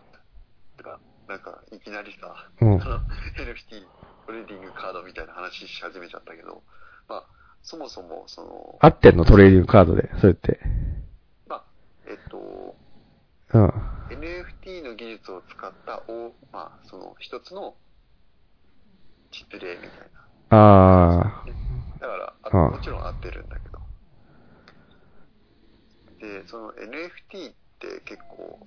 [0.78, 2.78] とか、なんか、いきなりさ、うん
[3.38, 3.86] NFT
[4.26, 6.64] トレーディングカードみたいな話し始めちゃったけど、
[7.08, 7.26] まあ、
[7.62, 9.26] そもそも、その、合ってんの？
[9.26, 10.60] トレーディングカードで、それって。
[11.48, 11.64] まあ、
[12.08, 12.76] えっと、
[13.54, 13.74] うん。
[14.10, 17.76] NFT の技術を使った、おまあ、その一つの
[19.32, 19.90] 実例みたい
[20.50, 20.58] な。
[20.58, 21.46] あ
[22.00, 23.80] だから、あうんもちろん合ってるんだけど。
[26.20, 28.60] で、その NFT って結構、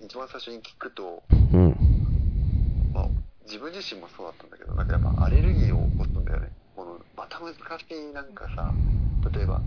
[0.00, 1.34] 一番最初に聞くと、あ。
[1.34, 1.76] うん。
[2.94, 3.08] まあ、
[3.44, 6.48] 自分自身もそうだったんだけど、なんかやっぱアレルギーを起こすんだよね。
[6.74, 7.58] この、また難し
[7.90, 8.72] いなんかさ、
[9.34, 9.60] 例えば、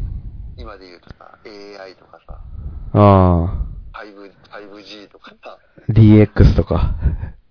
[0.57, 2.39] 今で言うとさ、AI とかさ、
[2.93, 3.68] あ
[4.05, 5.61] 5, 5G とかさ、
[5.93, 5.93] あ。
[5.93, 6.95] DX とか。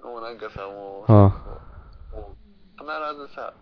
[0.03, 1.75] もうなんかさ、もう、あ
[2.11, 2.39] もう
[2.79, 2.87] 必
[3.29, 3.57] ずさ、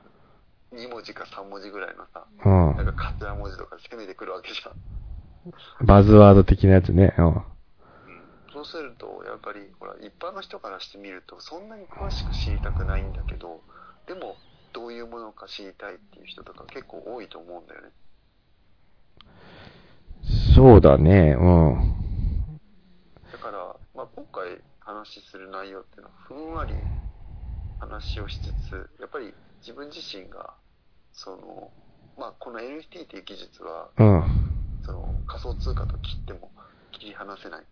[0.72, 2.94] 2文字か3文字ぐらいのさ、うなんん。
[2.94, 4.76] か頭文字とか攻めてくるわけじゃん。
[5.84, 7.14] バズワード的なやつね。
[7.18, 7.42] うん。
[8.06, 13.64] うんそうすると、やっぱり、ほら、一般の人からしてみると、そんなに詳しく知りたくないんだけど、
[14.06, 14.40] でも、
[14.72, 17.92] どういうものか知りたいっていう人とか結構多いと思うんだよね。
[20.54, 21.36] そうだね。
[21.38, 21.96] うん。
[23.30, 24.64] だから、まあ、今回
[25.06, 26.74] 話しする内容っていうのは、ふんわり
[27.78, 30.54] 話をしつつ、やっぱり自分自身が、
[31.12, 31.70] その、
[32.18, 34.24] まあ、この NFT っていう技術は、うん。
[34.82, 36.50] その仮想通貨と切っても
[36.92, 37.64] 切り離せない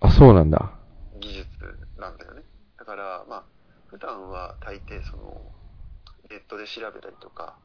[0.00, 0.78] あ、そうなんだ。
[1.20, 1.48] 技術
[1.98, 2.42] なんだよね。
[2.78, 3.44] だから、まあ、
[3.86, 5.22] 普段は大抵その、
[6.30, 7.58] ネットで調べたりとか、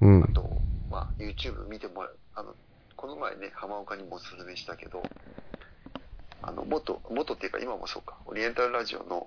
[0.00, 0.28] うんあ。
[0.28, 0.50] と、
[0.90, 2.54] まあ、YouTube 見てもらう、あの、
[2.96, 5.02] この前ね、浜岡にもおすすめしたけど、
[6.46, 9.26] あの、元、元っていうか今もそうか、オリエンタルラジオの、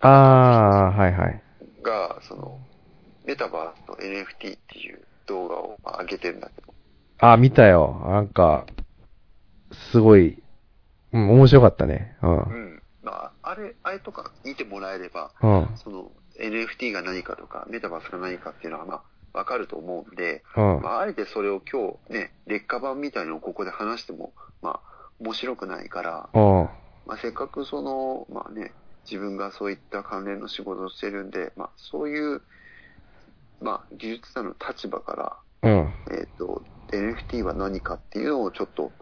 [0.00, 1.42] ああ、はいはい。
[1.82, 2.58] が、その、
[3.26, 6.74] メタバースと NFT っていう動画を、まあ、上げてるんだけど、
[7.18, 8.02] あ、見たよ。
[8.06, 8.66] なんか、
[9.90, 10.42] すごい、
[11.12, 12.16] うん、面白かったね。
[12.22, 12.26] う。
[12.26, 12.34] うん
[12.76, 12.82] ん。
[13.02, 15.70] まあ、あれ、あれとか見てもらえれば、うん。
[15.76, 20.82] その NFT が何かとか、メタバースが何かっていうのは、まあ、わかると思うんで、うん。
[20.82, 26.68] まあ、あえてそれを今日ね、劣化版みたいのをここで話しても、まあ、面白くないから、うん。
[27.06, 28.72] まあ、せっかくその、まあね、
[29.04, 32.42] 自分がそういった関連の仕事をしてるんで、まあ、そういう、
[33.60, 35.94] まあ、技術者の立場から、うん。
[36.12, 38.92] えっ、と、NFT は何かっていうのをちょっと、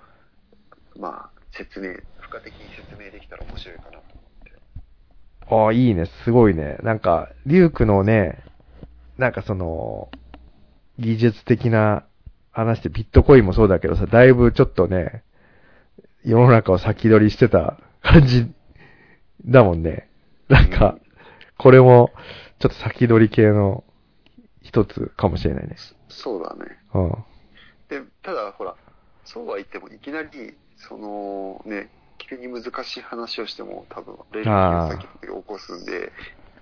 [0.97, 4.53] まあ、説明、付加的に説明できたら面白いかなと思って。
[5.51, 6.07] ああ、いいね。
[6.25, 6.79] すごいね。
[6.83, 8.43] なんか、リュウクのね、
[9.19, 10.11] なんかその、
[10.99, 12.05] 技術的な
[12.53, 15.25] 話でビットコインもそうだけどさ、だいぶちょっとね、
[16.25, 18.47] 世の中を先取りしてた感じ
[19.45, 20.09] だもんね。
[20.49, 20.99] なんか、
[21.59, 22.13] これも、
[22.59, 23.85] ちょっと先取り系の
[24.63, 25.77] 一つかもしれないね。
[26.09, 26.79] そうだね。
[26.95, 27.11] うん。
[27.89, 28.75] で、ただ、ほら、
[29.25, 36.13] そうは言っても、いきなり、その、ね、急に難しい話をしても、多分、レールあー先々起こすんで、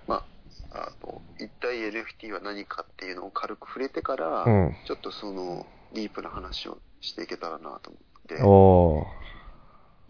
[0.07, 0.25] ま
[0.71, 4.75] あ、あの、一体 NFT は何かっていうのを軽く触れてから、うん。
[4.85, 9.22] ちょっとその、ディープな話をしていけたらなと思って、おー。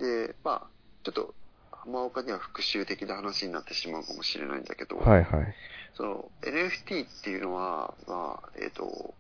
[0.04, 0.68] で、まあ、
[1.04, 1.34] ちょっと、
[1.72, 5.56] 浜岡には復習的な話になってしまうかもしれないんだけど、はいはい。
[5.96, 9.14] その NFT っていうのは、まあ、えっ、と、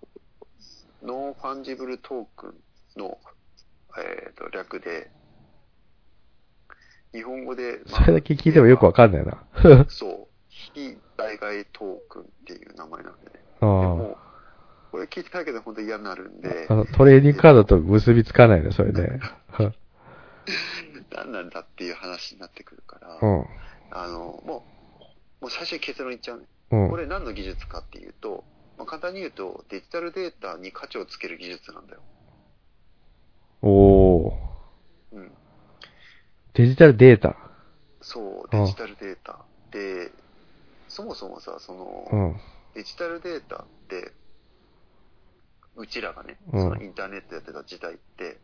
[1.04, 3.18] Non-Fungible Token の、
[3.98, 5.10] えっ、と、略で、
[7.14, 9.46] 日本語で、まあそれだけ聞いてもよくわかんないな。
[9.88, 13.32] そう、非代替トークンっていう名前なんでね。
[13.34, 14.18] であも、
[14.92, 16.74] これ聞いてたけど本当に嫌になるんであ。
[16.74, 19.20] あ、のトレーディングカードと結びつかないね、それね。
[21.16, 23.46] あ何なんだっていう話になってくるから、うん。
[23.92, 24.66] あの、も
[25.42, 26.46] う、もう最初に結論言っちゃうね。
[26.72, 26.90] うん。
[26.90, 28.44] これ何の技術かっていうと、
[28.78, 32.02] まあ、簡単に言うと、デジタルデータに価値をつける技術なんだよ。
[33.62, 34.34] おー。
[35.14, 35.32] うん。
[36.54, 37.38] デジタルデータ。
[38.02, 39.46] そう、デジタルデータ。
[39.72, 40.12] で、
[40.88, 42.36] そもそもさ、その、うん。
[42.74, 44.12] デジタルデータって、
[45.76, 48.40] うちらがね、うんそのインターネットやってた時代って、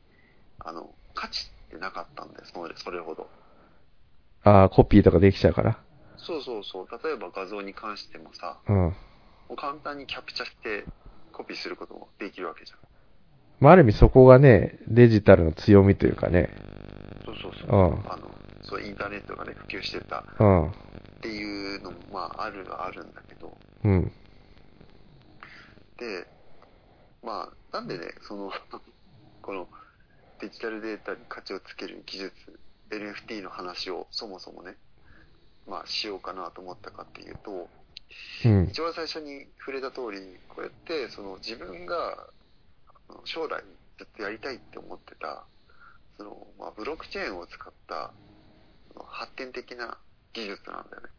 [0.60, 3.29] あの、価値ってなかったんだよ、それそれほど。
[4.43, 5.77] ああ、コピーとかできちゃうから。
[6.17, 8.75] そうそうそう、例えば画像に関してもさ、うん。
[8.75, 8.95] も
[9.51, 10.86] う簡単にキャプチャして
[11.32, 12.79] コピーすることもできるわけじゃん。
[13.60, 16.49] まあ、ある意味そこがね、デジタルの強みというかね。
[17.25, 17.69] そうそうそう。
[17.69, 18.32] うんあの、
[18.63, 20.67] そうインターネットがね、普及してたうん。
[20.67, 20.71] っ
[21.21, 24.12] ていうのも、まあ、あるはあるんだけど、うん。
[25.97, 26.25] で、
[27.21, 28.51] まあ、なんでね、その、
[29.41, 29.67] この
[30.39, 32.34] デジタルデータに価値をつける技術、
[32.89, 34.75] NFT の話をそもそもね、
[35.67, 37.69] まあ、しようかなと思ったかっていうと、
[38.45, 38.69] うん。
[38.69, 42.28] 一番最初に触れた通り、こうやって、その自分が
[43.25, 43.63] 将来
[43.97, 45.45] ずっとやりたいって思ってた、
[46.17, 48.12] その、まあ、ブロックチェーンを使った
[49.06, 49.97] 発展的な
[50.34, 51.10] 技術なんだよね。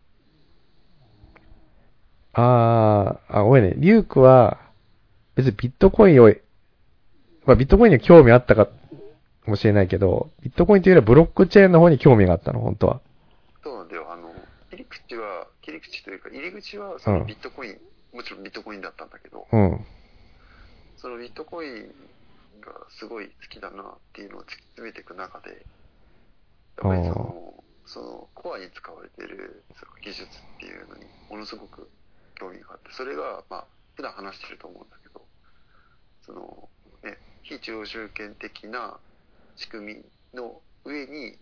[2.33, 3.75] あー、あ、ごめんね。
[3.77, 4.59] リュウクは、
[5.35, 6.33] 別にビットコインを、
[7.45, 8.69] まあ、ビットコインに興味あったか
[9.47, 13.01] もしれないけど、ビットコインというよりはブロックチェーンの方に興味があったの、本当は。
[13.63, 14.13] そうなんだよ。
[14.13, 14.33] あの、
[14.71, 17.79] 切り口は、切り口というか、入り口はそのビットコイン、
[18.13, 19.87] もちろんビットコインだったんだけど、うん。
[20.97, 21.87] そのビットコイン
[22.61, 25.59] がすごい好きだなっていうのを突き詰めていく中で、やっ
[26.77, 30.27] ぱりその、そのコアに使われているその技術っ
[30.61, 31.91] ていうのにものすごく
[32.39, 35.23] 興味があって、それが、まあ、普段話してると思うんだけど、
[36.25, 36.69] その、
[37.03, 38.99] ね、非中央集権的な
[39.57, 41.39] 仕組みの上に、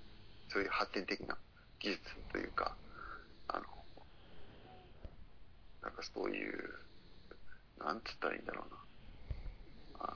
[0.49, 1.39] そういう発展的な
[1.81, 2.77] 技術というか、
[3.49, 3.65] あの、
[5.83, 6.53] なんかそういう、
[7.79, 8.79] なんつったらいいんだろうな。
[10.01, 10.15] あ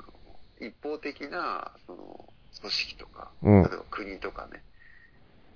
[0.61, 4.63] の、一方的な、その、組織とか、うん例えば国とかね、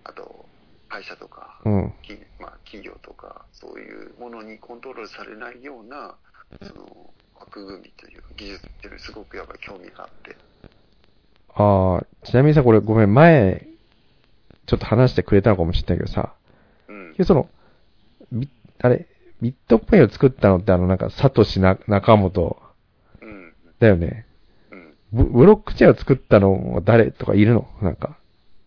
[0.04, 0.48] あと、
[0.88, 1.92] 会社とか、うん。
[2.02, 6.16] きまあ、企業とか、そういうものにコントロールされないような、
[6.62, 10.38] その、枠組みというか技術っていうのにすごくやっぱり興味があって、
[11.56, 13.66] ああ、ちなみにさ、これごめん、前、
[14.66, 16.34] ちょっと話してくれたのかもしれないけどさ、
[16.88, 17.24] うん。
[17.24, 17.48] その、
[18.30, 18.48] ビ
[18.80, 19.06] あれ、
[19.40, 22.56] ビットコインを作ったのってあの、なんか、サトシな中本
[23.22, 23.54] うん。
[23.78, 24.26] だよね。
[24.70, 24.94] うん。
[25.12, 27.68] ブブロックチェーンを作ったのは誰とかいるの？
[27.80, 28.18] なんか。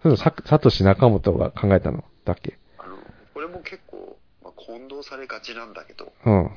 [0.01, 2.03] そういうのササトシ中本が考えたの？
[2.25, 2.57] だっけ？
[2.77, 2.97] あの、
[3.33, 6.49] これも結構、まあ、混同されがちなんだけど、うん。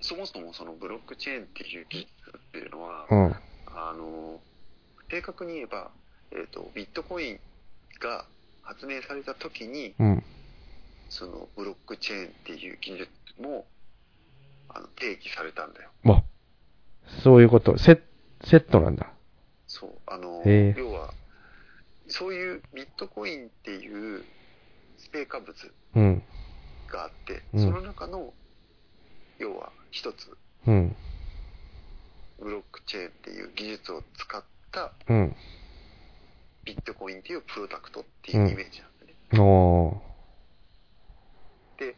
[0.00, 3.34] そもそもそのブロックチェーンっていう技術っていうのは、うん。
[3.74, 4.40] あの、
[5.12, 5.90] 正確に言えば、
[6.30, 7.40] えっ、と、ビットコイン
[8.00, 8.24] が
[8.62, 10.24] 発明された時に、うん。
[11.10, 13.66] そのブロックチェーンっていう技術も、
[14.70, 15.90] あの、定義されたんだよ。
[16.02, 16.24] ま、
[17.22, 17.76] そういうこと。
[17.76, 18.00] セ
[18.42, 19.12] セットなんだ。
[19.66, 19.90] そう。
[20.06, 21.12] あの、要は、
[22.08, 24.24] そういうビットコインっていう
[25.12, 25.52] 成果物
[25.94, 26.22] うん。
[26.90, 28.32] があって、うんその中の、
[29.38, 30.34] 要は一つ、
[30.66, 30.96] うん。
[32.40, 35.36] ブロックチェーンっていう技術を使ったうん。
[36.64, 39.40] ビットコインっていうプロダクトっていうイメージなんだね。
[39.40, 41.84] おー。
[41.86, 41.96] で、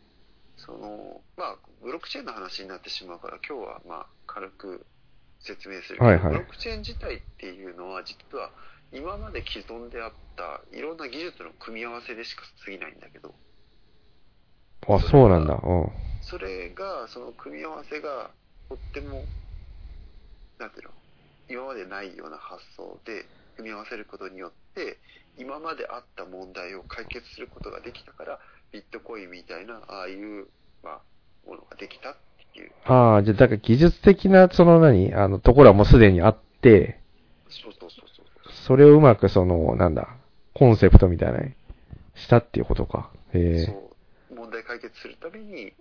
[0.56, 4.86] その、まあ、ブロックチェーンの話になってしまうから、今日はまあ、軽く
[5.40, 8.50] 説明するけど、はいはいブロックチェーン自体っていうのは、実は
[8.92, 13.34] 今まで既存であったいろんな技術の組み合わせでしか過ぎないんだけど、
[14.88, 15.54] あ、そうなんだ。
[15.54, 15.92] うん。
[16.20, 18.30] それが、その組み合わせが、
[18.68, 19.22] とっても、
[20.58, 20.90] なんていうの、
[21.48, 23.24] 今までないような発想で
[23.56, 24.98] 組み合わせることによって、
[25.36, 28.38] 今まであった問題を解決することができたから、
[28.72, 30.48] ビットコインみたいな、ああいう、
[30.82, 31.00] まあ、
[31.46, 32.16] ものができたっ
[32.52, 32.72] ていう。
[32.84, 37.00] ああ、じゃあ、だから技術的な、その何、あの、ところはもうすでにあって、
[37.48, 38.52] そうそうそうそう。
[38.66, 40.16] それをうまくその、なんだ、
[40.54, 41.54] コンセプトみたいなに
[42.14, 43.10] したっていうことか。
[43.32, 43.66] へえ。
[43.66, 43.90] そ
[44.30, 44.34] う。
[44.34, 45.72] 問題解決するために、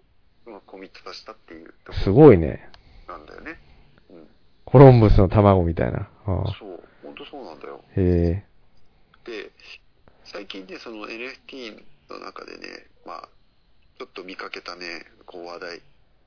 [0.45, 2.69] まあ、コミットさせたっていうすごいね。
[3.07, 3.59] ろなんだよね。
[4.73, 4.79] うん。
[4.79, 6.09] コロンブスの卵みたいな。
[6.25, 6.83] ああそう。
[7.03, 7.83] 本当そうなんだよ。
[7.95, 8.45] へえ。
[9.25, 9.51] で、
[10.25, 13.29] 最近ね、その NFT の中でね、まあ、
[13.99, 15.81] ちょっと見かけたね、こう話題。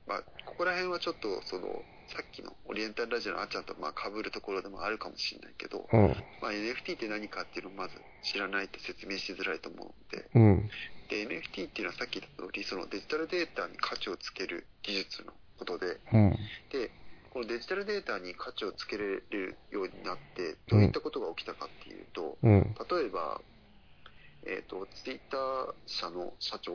[0.07, 1.67] まあ、ここら辺はちょっと、その、
[2.07, 6.07] さっきのオリエンタルラジオのあっちゃんとまあ被るところでもあるかもしれないけど、うん。
[6.41, 10.69] まあ、NFT って何かっていうのをまず知らないと説明しづらいと思うので、うん。
[11.09, 16.37] で、NFT っていうのはさっき言った通り、そのデジタルデータに価値をつける技術のことで、うん。
[16.71, 16.91] で、
[17.31, 22.75] このデジタルデータに価値をつけれるようになって、どういったことが起きたかっていうと、うん。
[22.89, 23.41] 例えば、
[24.45, 26.71] えっ、と、ツイッター社の社長、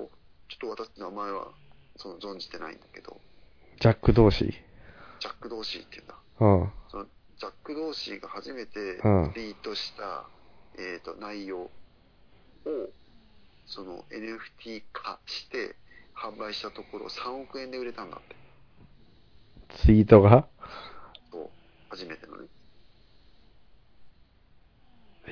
[0.49, 1.49] ちょっと私、名前は
[1.97, 3.21] その存じてないんだけど、
[3.81, 4.55] ジャック同士。
[5.23, 6.15] ジャック・ドーシーっていうんだ。
[6.41, 6.73] うん。
[6.91, 7.07] その
[7.43, 10.25] ジャック・ドーシーが初めてうんツイートした、
[10.79, 11.71] えー、と内容を
[13.67, 15.75] その NFT 化して
[16.15, 18.37] 販売したところ3億円で売れたんだって
[19.79, 20.47] ツイートが？
[21.31, 21.51] そう
[21.91, 22.47] 初めてのね。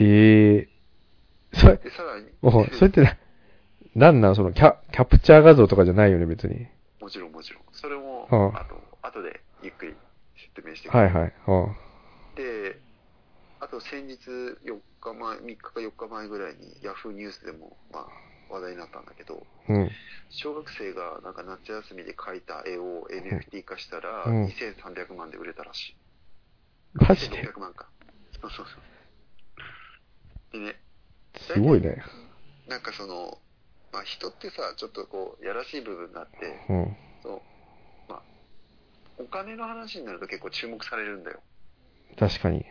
[0.01, 0.69] ええ
[1.53, 2.27] それ、でさらに。
[2.43, 3.17] おそれってな、
[3.95, 4.37] なんなん？
[4.37, 6.67] そのキャ、キャプチャー画像とかじゃないよね、別に。
[7.01, 7.63] もちろんもちろん。
[7.73, 8.57] それも、うん。
[8.57, 9.95] あと後でゆっくり
[10.55, 11.33] 説明してくる、はいはい。
[11.49, 11.77] うん。
[12.37, 12.79] で
[13.61, 14.17] あと先日
[14.65, 18.07] 4日前3日か4日前ぐらいにヤフーニュースでも、まあ、
[18.51, 19.91] 話題になったんだけどうん。
[20.31, 25.97] 小学生がなんか夏休みで描いた絵を NFT 化したらうん2300万で売れたらしい。
[26.95, 27.89] マジで？1600万か。
[28.41, 28.91] そうそうそう。
[30.53, 30.77] でね、
[31.37, 32.03] すごいね。
[32.67, 33.39] なんかその、
[33.93, 36.97] まあ人ってさ、ちょっとこう、やらしい部分があって、うん。
[37.23, 38.23] そう、まあ、
[39.19, 41.41] お金の話になると結構注目されるんだよ。
[42.19, 42.65] 確かに。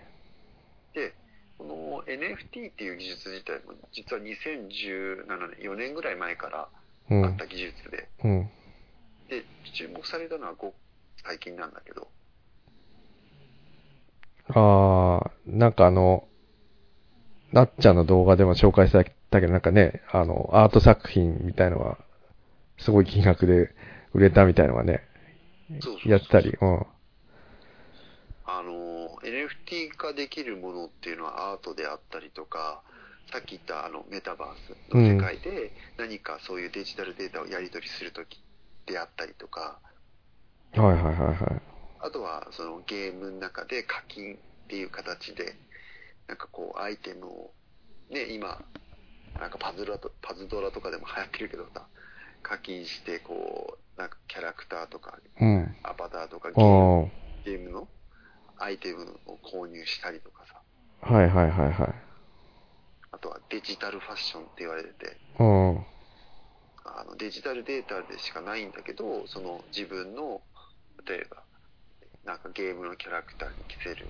[1.59, 6.69] で、この NFT っていう技術自体も、実は2017年、4年ぐらい前から
[7.09, 7.25] うん。
[7.25, 8.49] あった技術で、うん。
[9.29, 9.43] で、
[9.73, 10.73] 注目されたのはご
[11.23, 12.07] 最近なんだけど、
[14.51, 16.27] ああ、なんかあの、
[17.51, 21.97] なっちゃんの動画でも紹介されたけど、なんかね、あの、アート作品みたいのは、
[22.79, 23.73] すごい金額で
[24.13, 25.01] 売れたみたいのがね、
[26.05, 26.85] やってたり、うん。
[28.45, 28.88] あの
[29.23, 32.81] NFT 化できるものっていうのはアートであったりとか
[33.31, 34.49] さっき言ったあのメタバー
[34.91, 38.41] スの世界で何かそういうデジタルデータをやり取りするとき
[38.85, 39.79] であったりとか
[40.75, 41.37] はいはいはいはい。
[42.01, 45.55] あとはそのゲームの中で課金っていう形で
[46.27, 47.51] なんかこうアイテムを
[48.09, 48.61] ね今
[49.39, 51.85] なんかパズドラとパズドラとかでも流行ってるけどさ
[52.41, 55.75] 課金してこうなんかキャラクターとかうん。
[55.83, 56.49] アバターとか
[57.45, 57.87] ゲームの
[58.59, 60.61] アイテムを購入したりとかさ、
[61.01, 61.93] あ、はいはいはいはい。
[63.11, 65.77] あとはデジタルファッションって言われてて、うん。
[66.85, 70.41] あのデジタルデータでしかないんだけど、その自分の、
[71.07, 71.37] 例えば、
[72.25, 74.07] なんかゲームのキャラクターに着せる、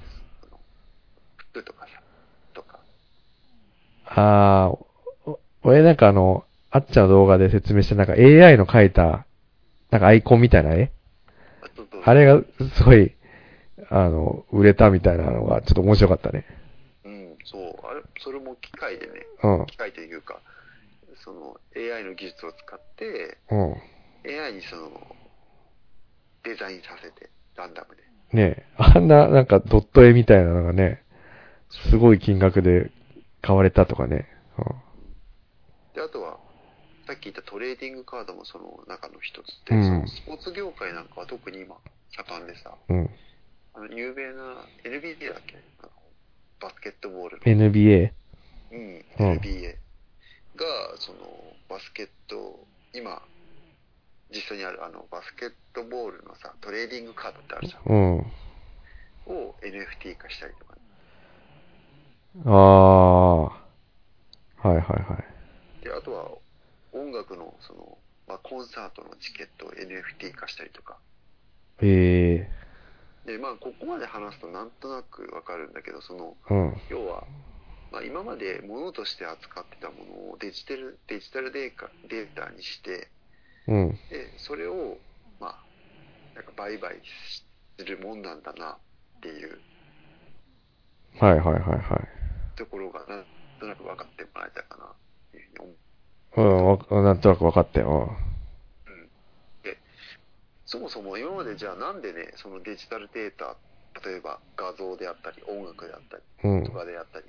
[1.37, 2.01] 服とかさ、
[2.53, 2.79] とか、
[4.05, 4.77] ああ、
[5.25, 9.25] お俺なんかあの、あっちゃんの動画で説明したなんか AI の描いた、
[9.91, 10.91] なんかアイコンみたいな絵？
[11.61, 12.41] ああれが
[12.75, 13.15] すごい、
[13.89, 16.45] あの、売れたみたいなのがちょっと面白かったね。
[17.05, 19.13] うん、そう、あれ、それも機械でね、
[19.43, 19.65] うん。
[19.65, 20.39] 機械というか、
[21.23, 23.75] その AI の技術を使って、うん。
[24.25, 24.91] AI にその、
[26.43, 28.03] デザインさせて、ランダムで。
[28.31, 31.03] ねえ、あんななんかドット絵みたいなのがね、
[31.89, 32.91] すごい金額で
[33.41, 34.27] 買われたとかね。
[35.95, 36.37] で、あとは、
[37.07, 41.75] さっき言ったトレーディングカードもその中の一つで、うんそのスポーツ業界なんかは特に今、
[42.15, 43.09] 盛んでさ、うん。
[43.75, 43.83] うん。
[43.85, 45.57] あの有名な NBA だっけ？
[45.79, 45.91] あの
[46.59, 48.11] バスケットボールの、NBA?
[48.71, 49.75] うん、うん NBA
[50.55, 50.65] が、
[50.97, 51.19] その、
[51.69, 52.59] バスケット、
[52.93, 53.21] 今、
[54.31, 57.81] 実際にあるあのバスケットボールのさ、トレーディングカードってあるじゃん。
[57.85, 58.31] うん。
[59.33, 60.81] を NFT 化したりとか、ね、
[62.45, 63.43] ああ。
[63.45, 63.53] は
[64.63, 65.23] いはいは
[65.81, 65.83] い。
[65.83, 66.29] で、あとは
[66.91, 67.97] 音楽の、その、
[68.27, 70.97] まあ、コンサートのチケットを NFT 化したりとか、
[71.81, 72.68] ええ
[73.29, 76.73] で、まあ、ここまで話すとなんとなくわかるんだけど、その、うん。
[76.89, 77.27] 要は、
[77.91, 83.11] まあ、今まで物として扱ってたものをデジタルデジタルデータデータにして、
[83.67, 83.99] うん。
[84.09, 84.97] で、それを、
[85.39, 85.65] まあ、
[86.33, 87.01] なんか売買
[87.77, 88.79] するもんなんだなっ
[89.21, 89.61] ていう
[91.19, 92.19] はいはいはいはい。
[92.55, 93.25] ところがなん
[93.59, 94.95] となく分かってもらえたかなっ
[95.31, 95.77] ていうふうに思う。
[96.37, 96.65] うん
[96.97, 98.09] わ、なんとなく分かったよ。
[100.69, 103.57] で、そもそも今までじゃあなんでね、そのデジタルデータ、
[104.05, 106.71] 例えば画像であったり、音楽であったり、うんと。
[106.71, 107.25] かであったり、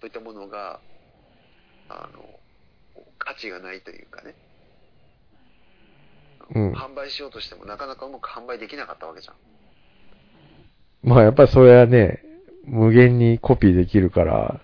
[0.00, 0.80] そういったものが、
[1.88, 2.40] あの、
[3.18, 4.34] 価値がないというかね、
[6.54, 9.34] うん販売しようとしてもなかなかうまく販売できなかったわけじゃん。
[11.02, 12.22] まあやっぱりそれはね、
[12.64, 14.60] 無限にコピーできるから、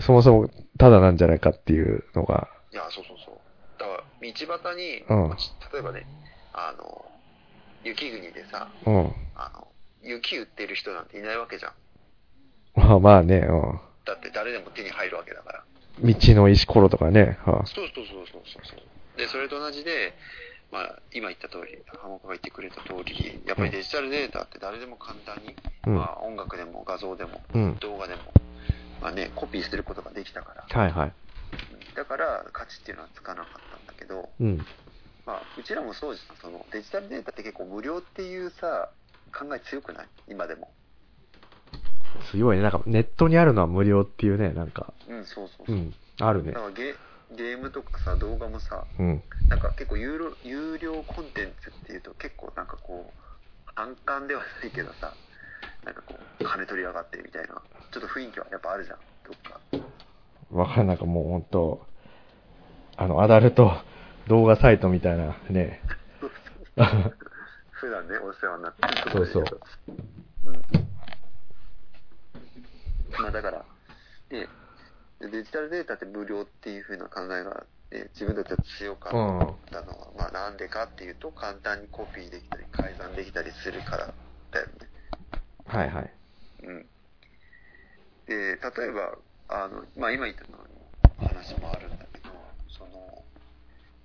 [0.00, 3.34] そもそもただなんじゃないかっていうのが、いや、そうそうそう。
[3.78, 5.36] だから、道端に、うん
[5.72, 6.06] 例えばね、
[6.52, 7.15] あの、
[7.86, 9.12] 雪国でさ、うん。
[9.36, 9.68] あの、
[10.02, 11.72] 雪売ってる人なんていないわけじゃん。
[12.74, 13.80] まあまあね、うん。
[14.04, 15.64] だって誰でも手に入るわけだから。
[16.00, 19.18] 道の石ころとかね、はあそうそうそうそうそう。
[19.18, 20.12] で、それと同じで、
[20.70, 25.54] まあ、今言った通り、浜岡が言ってくれた通り、やっぱりデジタルデータって誰でも簡単に、
[25.86, 27.76] うんまあ、音楽でも画像でも、うん。
[27.80, 28.22] 動画でも、
[29.00, 31.12] まあね、コピーすることができたから、はいはい。
[31.94, 34.66] だから価値っていうのはつかなかったんだけど、うん。
[35.26, 36.36] まあ、うちらもそうじゃん。
[36.36, 38.88] そのデジタルデータって結構無料っていうさ、
[39.36, 40.08] 考え強くない？
[40.28, 40.72] 今でも。
[42.30, 42.62] 強いね。
[42.62, 44.92] なんかネットにあるのは無料っていうね、なんか。
[45.08, 45.78] うん、そうそうそうう。
[45.78, 45.94] ん。
[46.20, 46.60] あるねだ。
[46.60, 46.96] からゲ
[47.34, 49.22] ゲームとかさ、動画もさ、うん。
[49.50, 53.20] なんか結構有料有料コンテンツっていうと結構なんかこう、
[53.74, 55.12] 反感ではないけどさ、
[55.84, 57.60] なんかこう、金取りやがってみたいな、
[57.90, 59.60] ちょっと雰囲気はやっぱあるじゃん、どっか。
[60.52, 60.86] わかんない。
[60.86, 61.84] なんかもうほんと、
[62.96, 63.72] あの、アダルト
[64.28, 65.80] 動画サイトみたいなね。
[67.70, 69.60] 普段ね、お世話になってるとこそうそう
[70.46, 70.64] うん。
[73.20, 73.64] まあだから、
[74.28, 74.48] で、
[75.20, 79.12] デジタルデータって無料っていう風な考えが、ね、自分たちは強かっ
[79.70, 84.14] たのは、まあなんでかっていうと、簡単にコピーできたり、改ざんできたりするから
[84.50, 84.72] だよね。
[85.66, 86.12] はいはい。
[86.64, 86.86] うん。
[88.26, 88.56] で、例え
[88.90, 89.18] ば、
[89.48, 90.58] あの、まあ今言ったの
[91.18, 92.30] 話もあるんだけど、
[92.68, 93.25] その、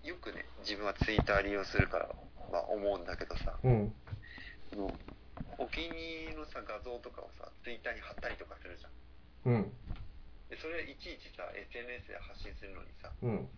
[0.04, 2.10] よくね、自分はツイッター利用するから、
[2.52, 3.94] まあ思うんだけどさ、うん。
[5.58, 9.54] お気に入りのさ、画像とかをさ、ツイッターに貼ったりとかするじゃん。
[9.54, 9.74] うん。
[10.50, 13.50] で、それいちいちさ、SNS で発信するのにさ、うん。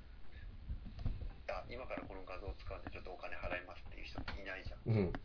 [1.47, 4.95] あ、今からこの画像を使うんでちょっとお金払いますっていう人いないじゃん。
[4.95, 5.19] うん。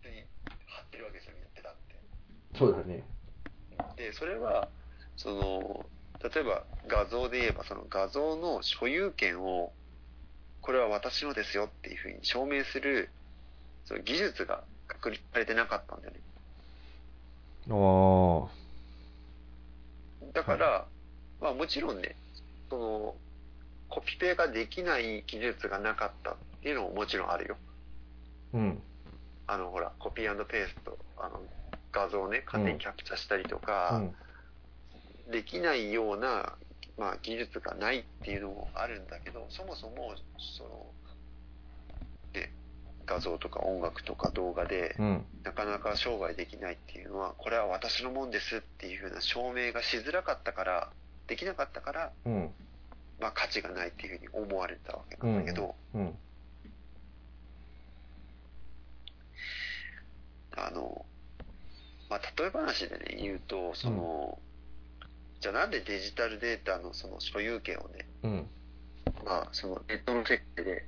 [0.00, 0.24] 普通に
[0.66, 2.00] 貼ってるわけですよ、みんなペタって。
[2.56, 3.04] そうだね。
[3.96, 4.70] で、それは、
[5.16, 5.90] その、
[6.22, 9.72] 例えば画像で言えば、その画像の所有権を、
[10.62, 13.10] これは私のですよっていうふうに証明する、
[13.86, 16.20] その技術が確立されてなかったんだよね。
[17.68, 18.48] あ
[20.32, 20.86] だから、
[21.40, 22.16] まあもちろんね、
[22.68, 23.14] その、
[23.88, 27.56] コピペができない技術がなかったっていうのももちろんあるよ。
[28.54, 28.56] あ。
[28.56, 28.82] うん。
[29.46, 31.42] あの、ほら、コピーペースト、あの、
[31.92, 34.14] 画像をね、勝手にキャプチャしたりとうか、ん。
[35.30, 36.54] できないような、
[36.96, 40.86] まあ、技術がないっていうのもあるんだけど、そもそも、その、
[42.32, 42.52] で、
[43.06, 45.24] 画像とか音楽とか動画で、うん。
[45.42, 50.90] なかなか商売できないっていうのは、これは私のもんですっていうふうな証明がしづらかったから、
[51.26, 52.54] できなかったから、うん。
[53.20, 56.18] まあ価値がないっていうふうに思われたわけなんだけど、うん。
[60.56, 61.06] あの、
[62.08, 64.38] まあ例え話でね、言うと、その、
[65.40, 68.48] じゃあなんでデジタルデータのその所有権をね、うん。
[69.24, 70.86] まあそのネットの設定で、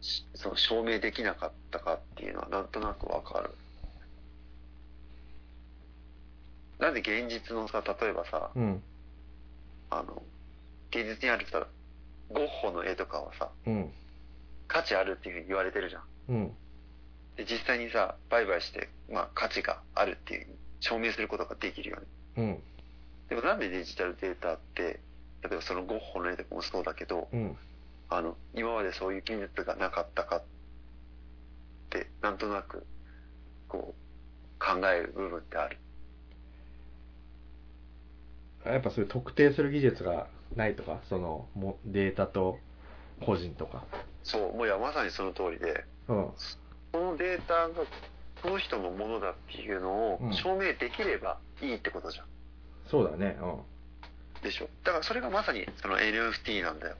[0.00, 3.50] しその証明できなかったかっていうのはなんとなくわかる。
[6.78, 8.82] なんで現実のさ、例えばさ、うん。
[9.90, 10.22] あの、
[10.90, 11.66] 現実にあるさ、
[12.30, 13.92] ゴッホの絵とかはさ、うん。
[14.68, 16.02] 価値あるっていうふうに言われてるじゃん。
[16.28, 16.52] うん。
[17.36, 20.46] で、実際にさ、売買して、まあ価値があるっていう
[20.80, 22.02] 証明することができるよね。
[22.36, 22.62] うん。
[23.28, 25.00] でもなんでデジタルデータって、
[25.42, 27.56] 例えばそのゴッホの絵とかもそうだけど、うん。
[28.08, 30.42] あの、今までそういう技術がなかったかっ
[31.90, 32.86] て、なんとなく、
[33.68, 35.76] こう、考える部分ってある？
[38.64, 42.58] やっぱそういう特定する技術がないとか、その、もデータと
[43.24, 43.84] 個人とか。
[44.22, 46.30] そう、もういや、まさにその通りで、うん。
[46.92, 47.84] このデータが
[48.42, 52.26] この人のものだっていうのうんを証明できればいいってことじゃん。
[52.88, 53.36] そうだね。
[53.40, 54.42] うん。
[54.42, 54.68] でしょ？
[54.84, 56.96] だからそれがまさにその NFT なんだよ。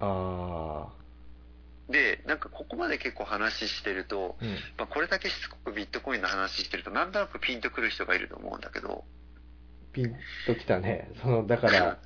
[0.00, 0.88] あ
[1.88, 4.44] で、なんかここまで結構話してると、あ。
[4.44, 4.50] うん。
[4.78, 9.04] まあ、これだけしつこくビットコインの話してると、なんとなくピンとくる人がいると思うんだけど、
[9.92, 10.14] ピン
[10.46, 11.10] ときたね。
[11.20, 11.98] その、だから、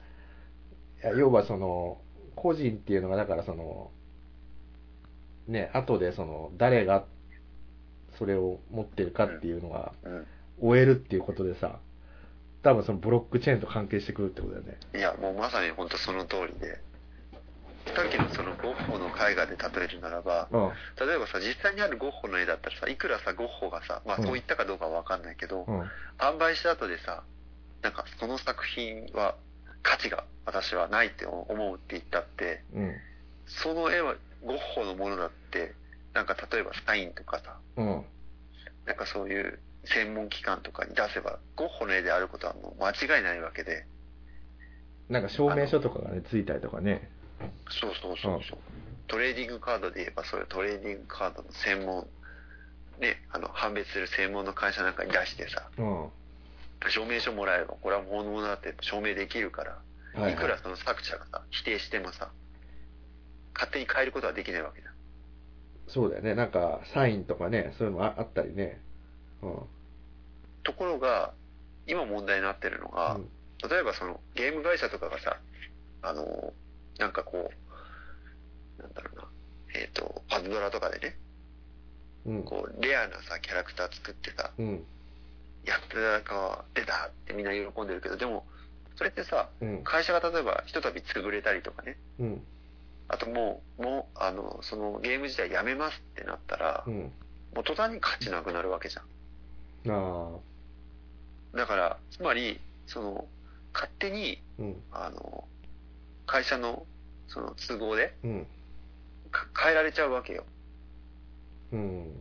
[1.02, 2.00] いや要はその、
[2.34, 3.90] 個人っていうのが、だからその、
[5.46, 7.06] ね、後でその、誰が
[8.18, 10.26] それを持ってるかっていうのが、うん。
[10.60, 11.78] 終えるっていうことでさ、
[12.62, 14.78] 多分そのブロックチェーンと関係してくるってことだよね。
[14.94, 16.80] いや、もうまさに本当その通りで、
[17.94, 20.70] さっきのそのゴッホの絵画で例えるならば、うん。
[21.06, 25.80] 例えばさ、実際にあるゴッホの絵だったらさ、いくらさ、ゴッホがさ、まあうんそう言ったかどうかはわかんないけど、うん。
[26.18, 27.22] 販売した後でさ、
[27.82, 29.36] なんかその作品は
[29.82, 32.94] 価値が私はないって思うって言ったって、うん。
[33.46, 35.74] その絵はゴッホのものだって、
[36.14, 38.04] なんか例えばサインとかさ、うん。
[38.86, 43.86] なんかそういう専門機関とかに出せば、ゴッホの絵であることはもう間違いないわけで、
[45.08, 47.08] なんか証明書とかがね、ついたりとかね。
[47.70, 48.58] そうそうそうそう。
[49.06, 52.06] トレーディングカードで言えば、そういうトレーディングカードの専門、
[52.98, 56.10] ね、あの、判別する専門の会社なんかに出してさ、うん。
[56.88, 59.78] 証明書もらえば、これは本物だって証明できるから、
[60.20, 62.30] はいいくらその作者がさ、否定してもさ、
[63.54, 64.90] 勝手に変えることはできないわけだ。
[65.88, 66.34] そうだよね。
[66.34, 68.80] なんか、サインとかね、そういうのああったりね。
[69.42, 69.58] うん。
[70.66, 71.32] ところが、
[71.86, 73.28] 今問題になってるのが、うん
[73.70, 75.38] 例えばそのゲーム会社とかがさ、
[76.02, 76.52] あの、
[76.98, 77.50] なんかこ
[78.78, 79.28] う、なんだろうな、
[79.74, 81.16] えっ、と、パズドラとかでね、
[82.26, 82.42] うん。
[82.42, 84.84] こう、レアなさ、キャラクター作ってさ、うん。
[85.64, 88.44] やったか、出たってみんな喜んでるけど、でも、
[88.96, 89.84] それってさ、うん。
[89.84, 92.42] 会社が例えばひとたび潰れたりとかね、うん。
[93.08, 97.12] あともう、もう、あの、そのゲーム自体やめますってなったら、うん。
[97.54, 99.92] もう途端に価値なくなるわけじゃん。
[99.92, 100.55] ああ。
[101.56, 103.26] だから、つまり、その、
[103.72, 104.82] 勝手に、うん。
[104.92, 105.44] あの、
[106.26, 106.86] 会社の、
[107.28, 108.46] その都合でうん。
[109.30, 110.44] か変えられちゃうわけよ。
[111.72, 112.20] うん。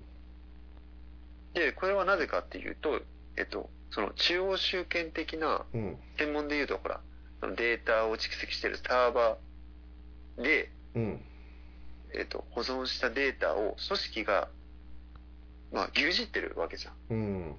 [1.53, 3.01] で、これはなぜかっていうと、
[3.37, 5.97] えっと、その中央集権的な、うん。
[6.17, 6.99] 専門で言うとほら、
[7.55, 11.21] データを蓄積してるサーバーで、うん。
[12.13, 14.47] えっと、保存したデータを組織が、
[15.71, 17.55] まあ、牛耳ってるわけじゃん。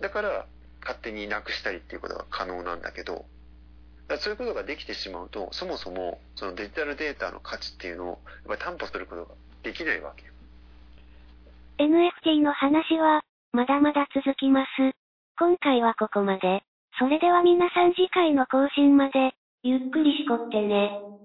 [0.00, 0.46] だから、
[0.86, 3.26] 勝手になくしたりっていうことが可能なんだけど、
[4.18, 9.34] そういうことができてしまうと、そもそも、そのデジタルデータの価値っていうのを、やっぱり担保することが
[9.64, 10.32] できないわけよ。
[11.78, 13.22] NFT の話は、
[13.52, 14.68] まだまだ続きます。
[15.38, 16.62] 今回はここまで。
[16.98, 19.34] それでは皆さん次回の更新まで、
[19.64, 21.15] ゆっくりしこってね。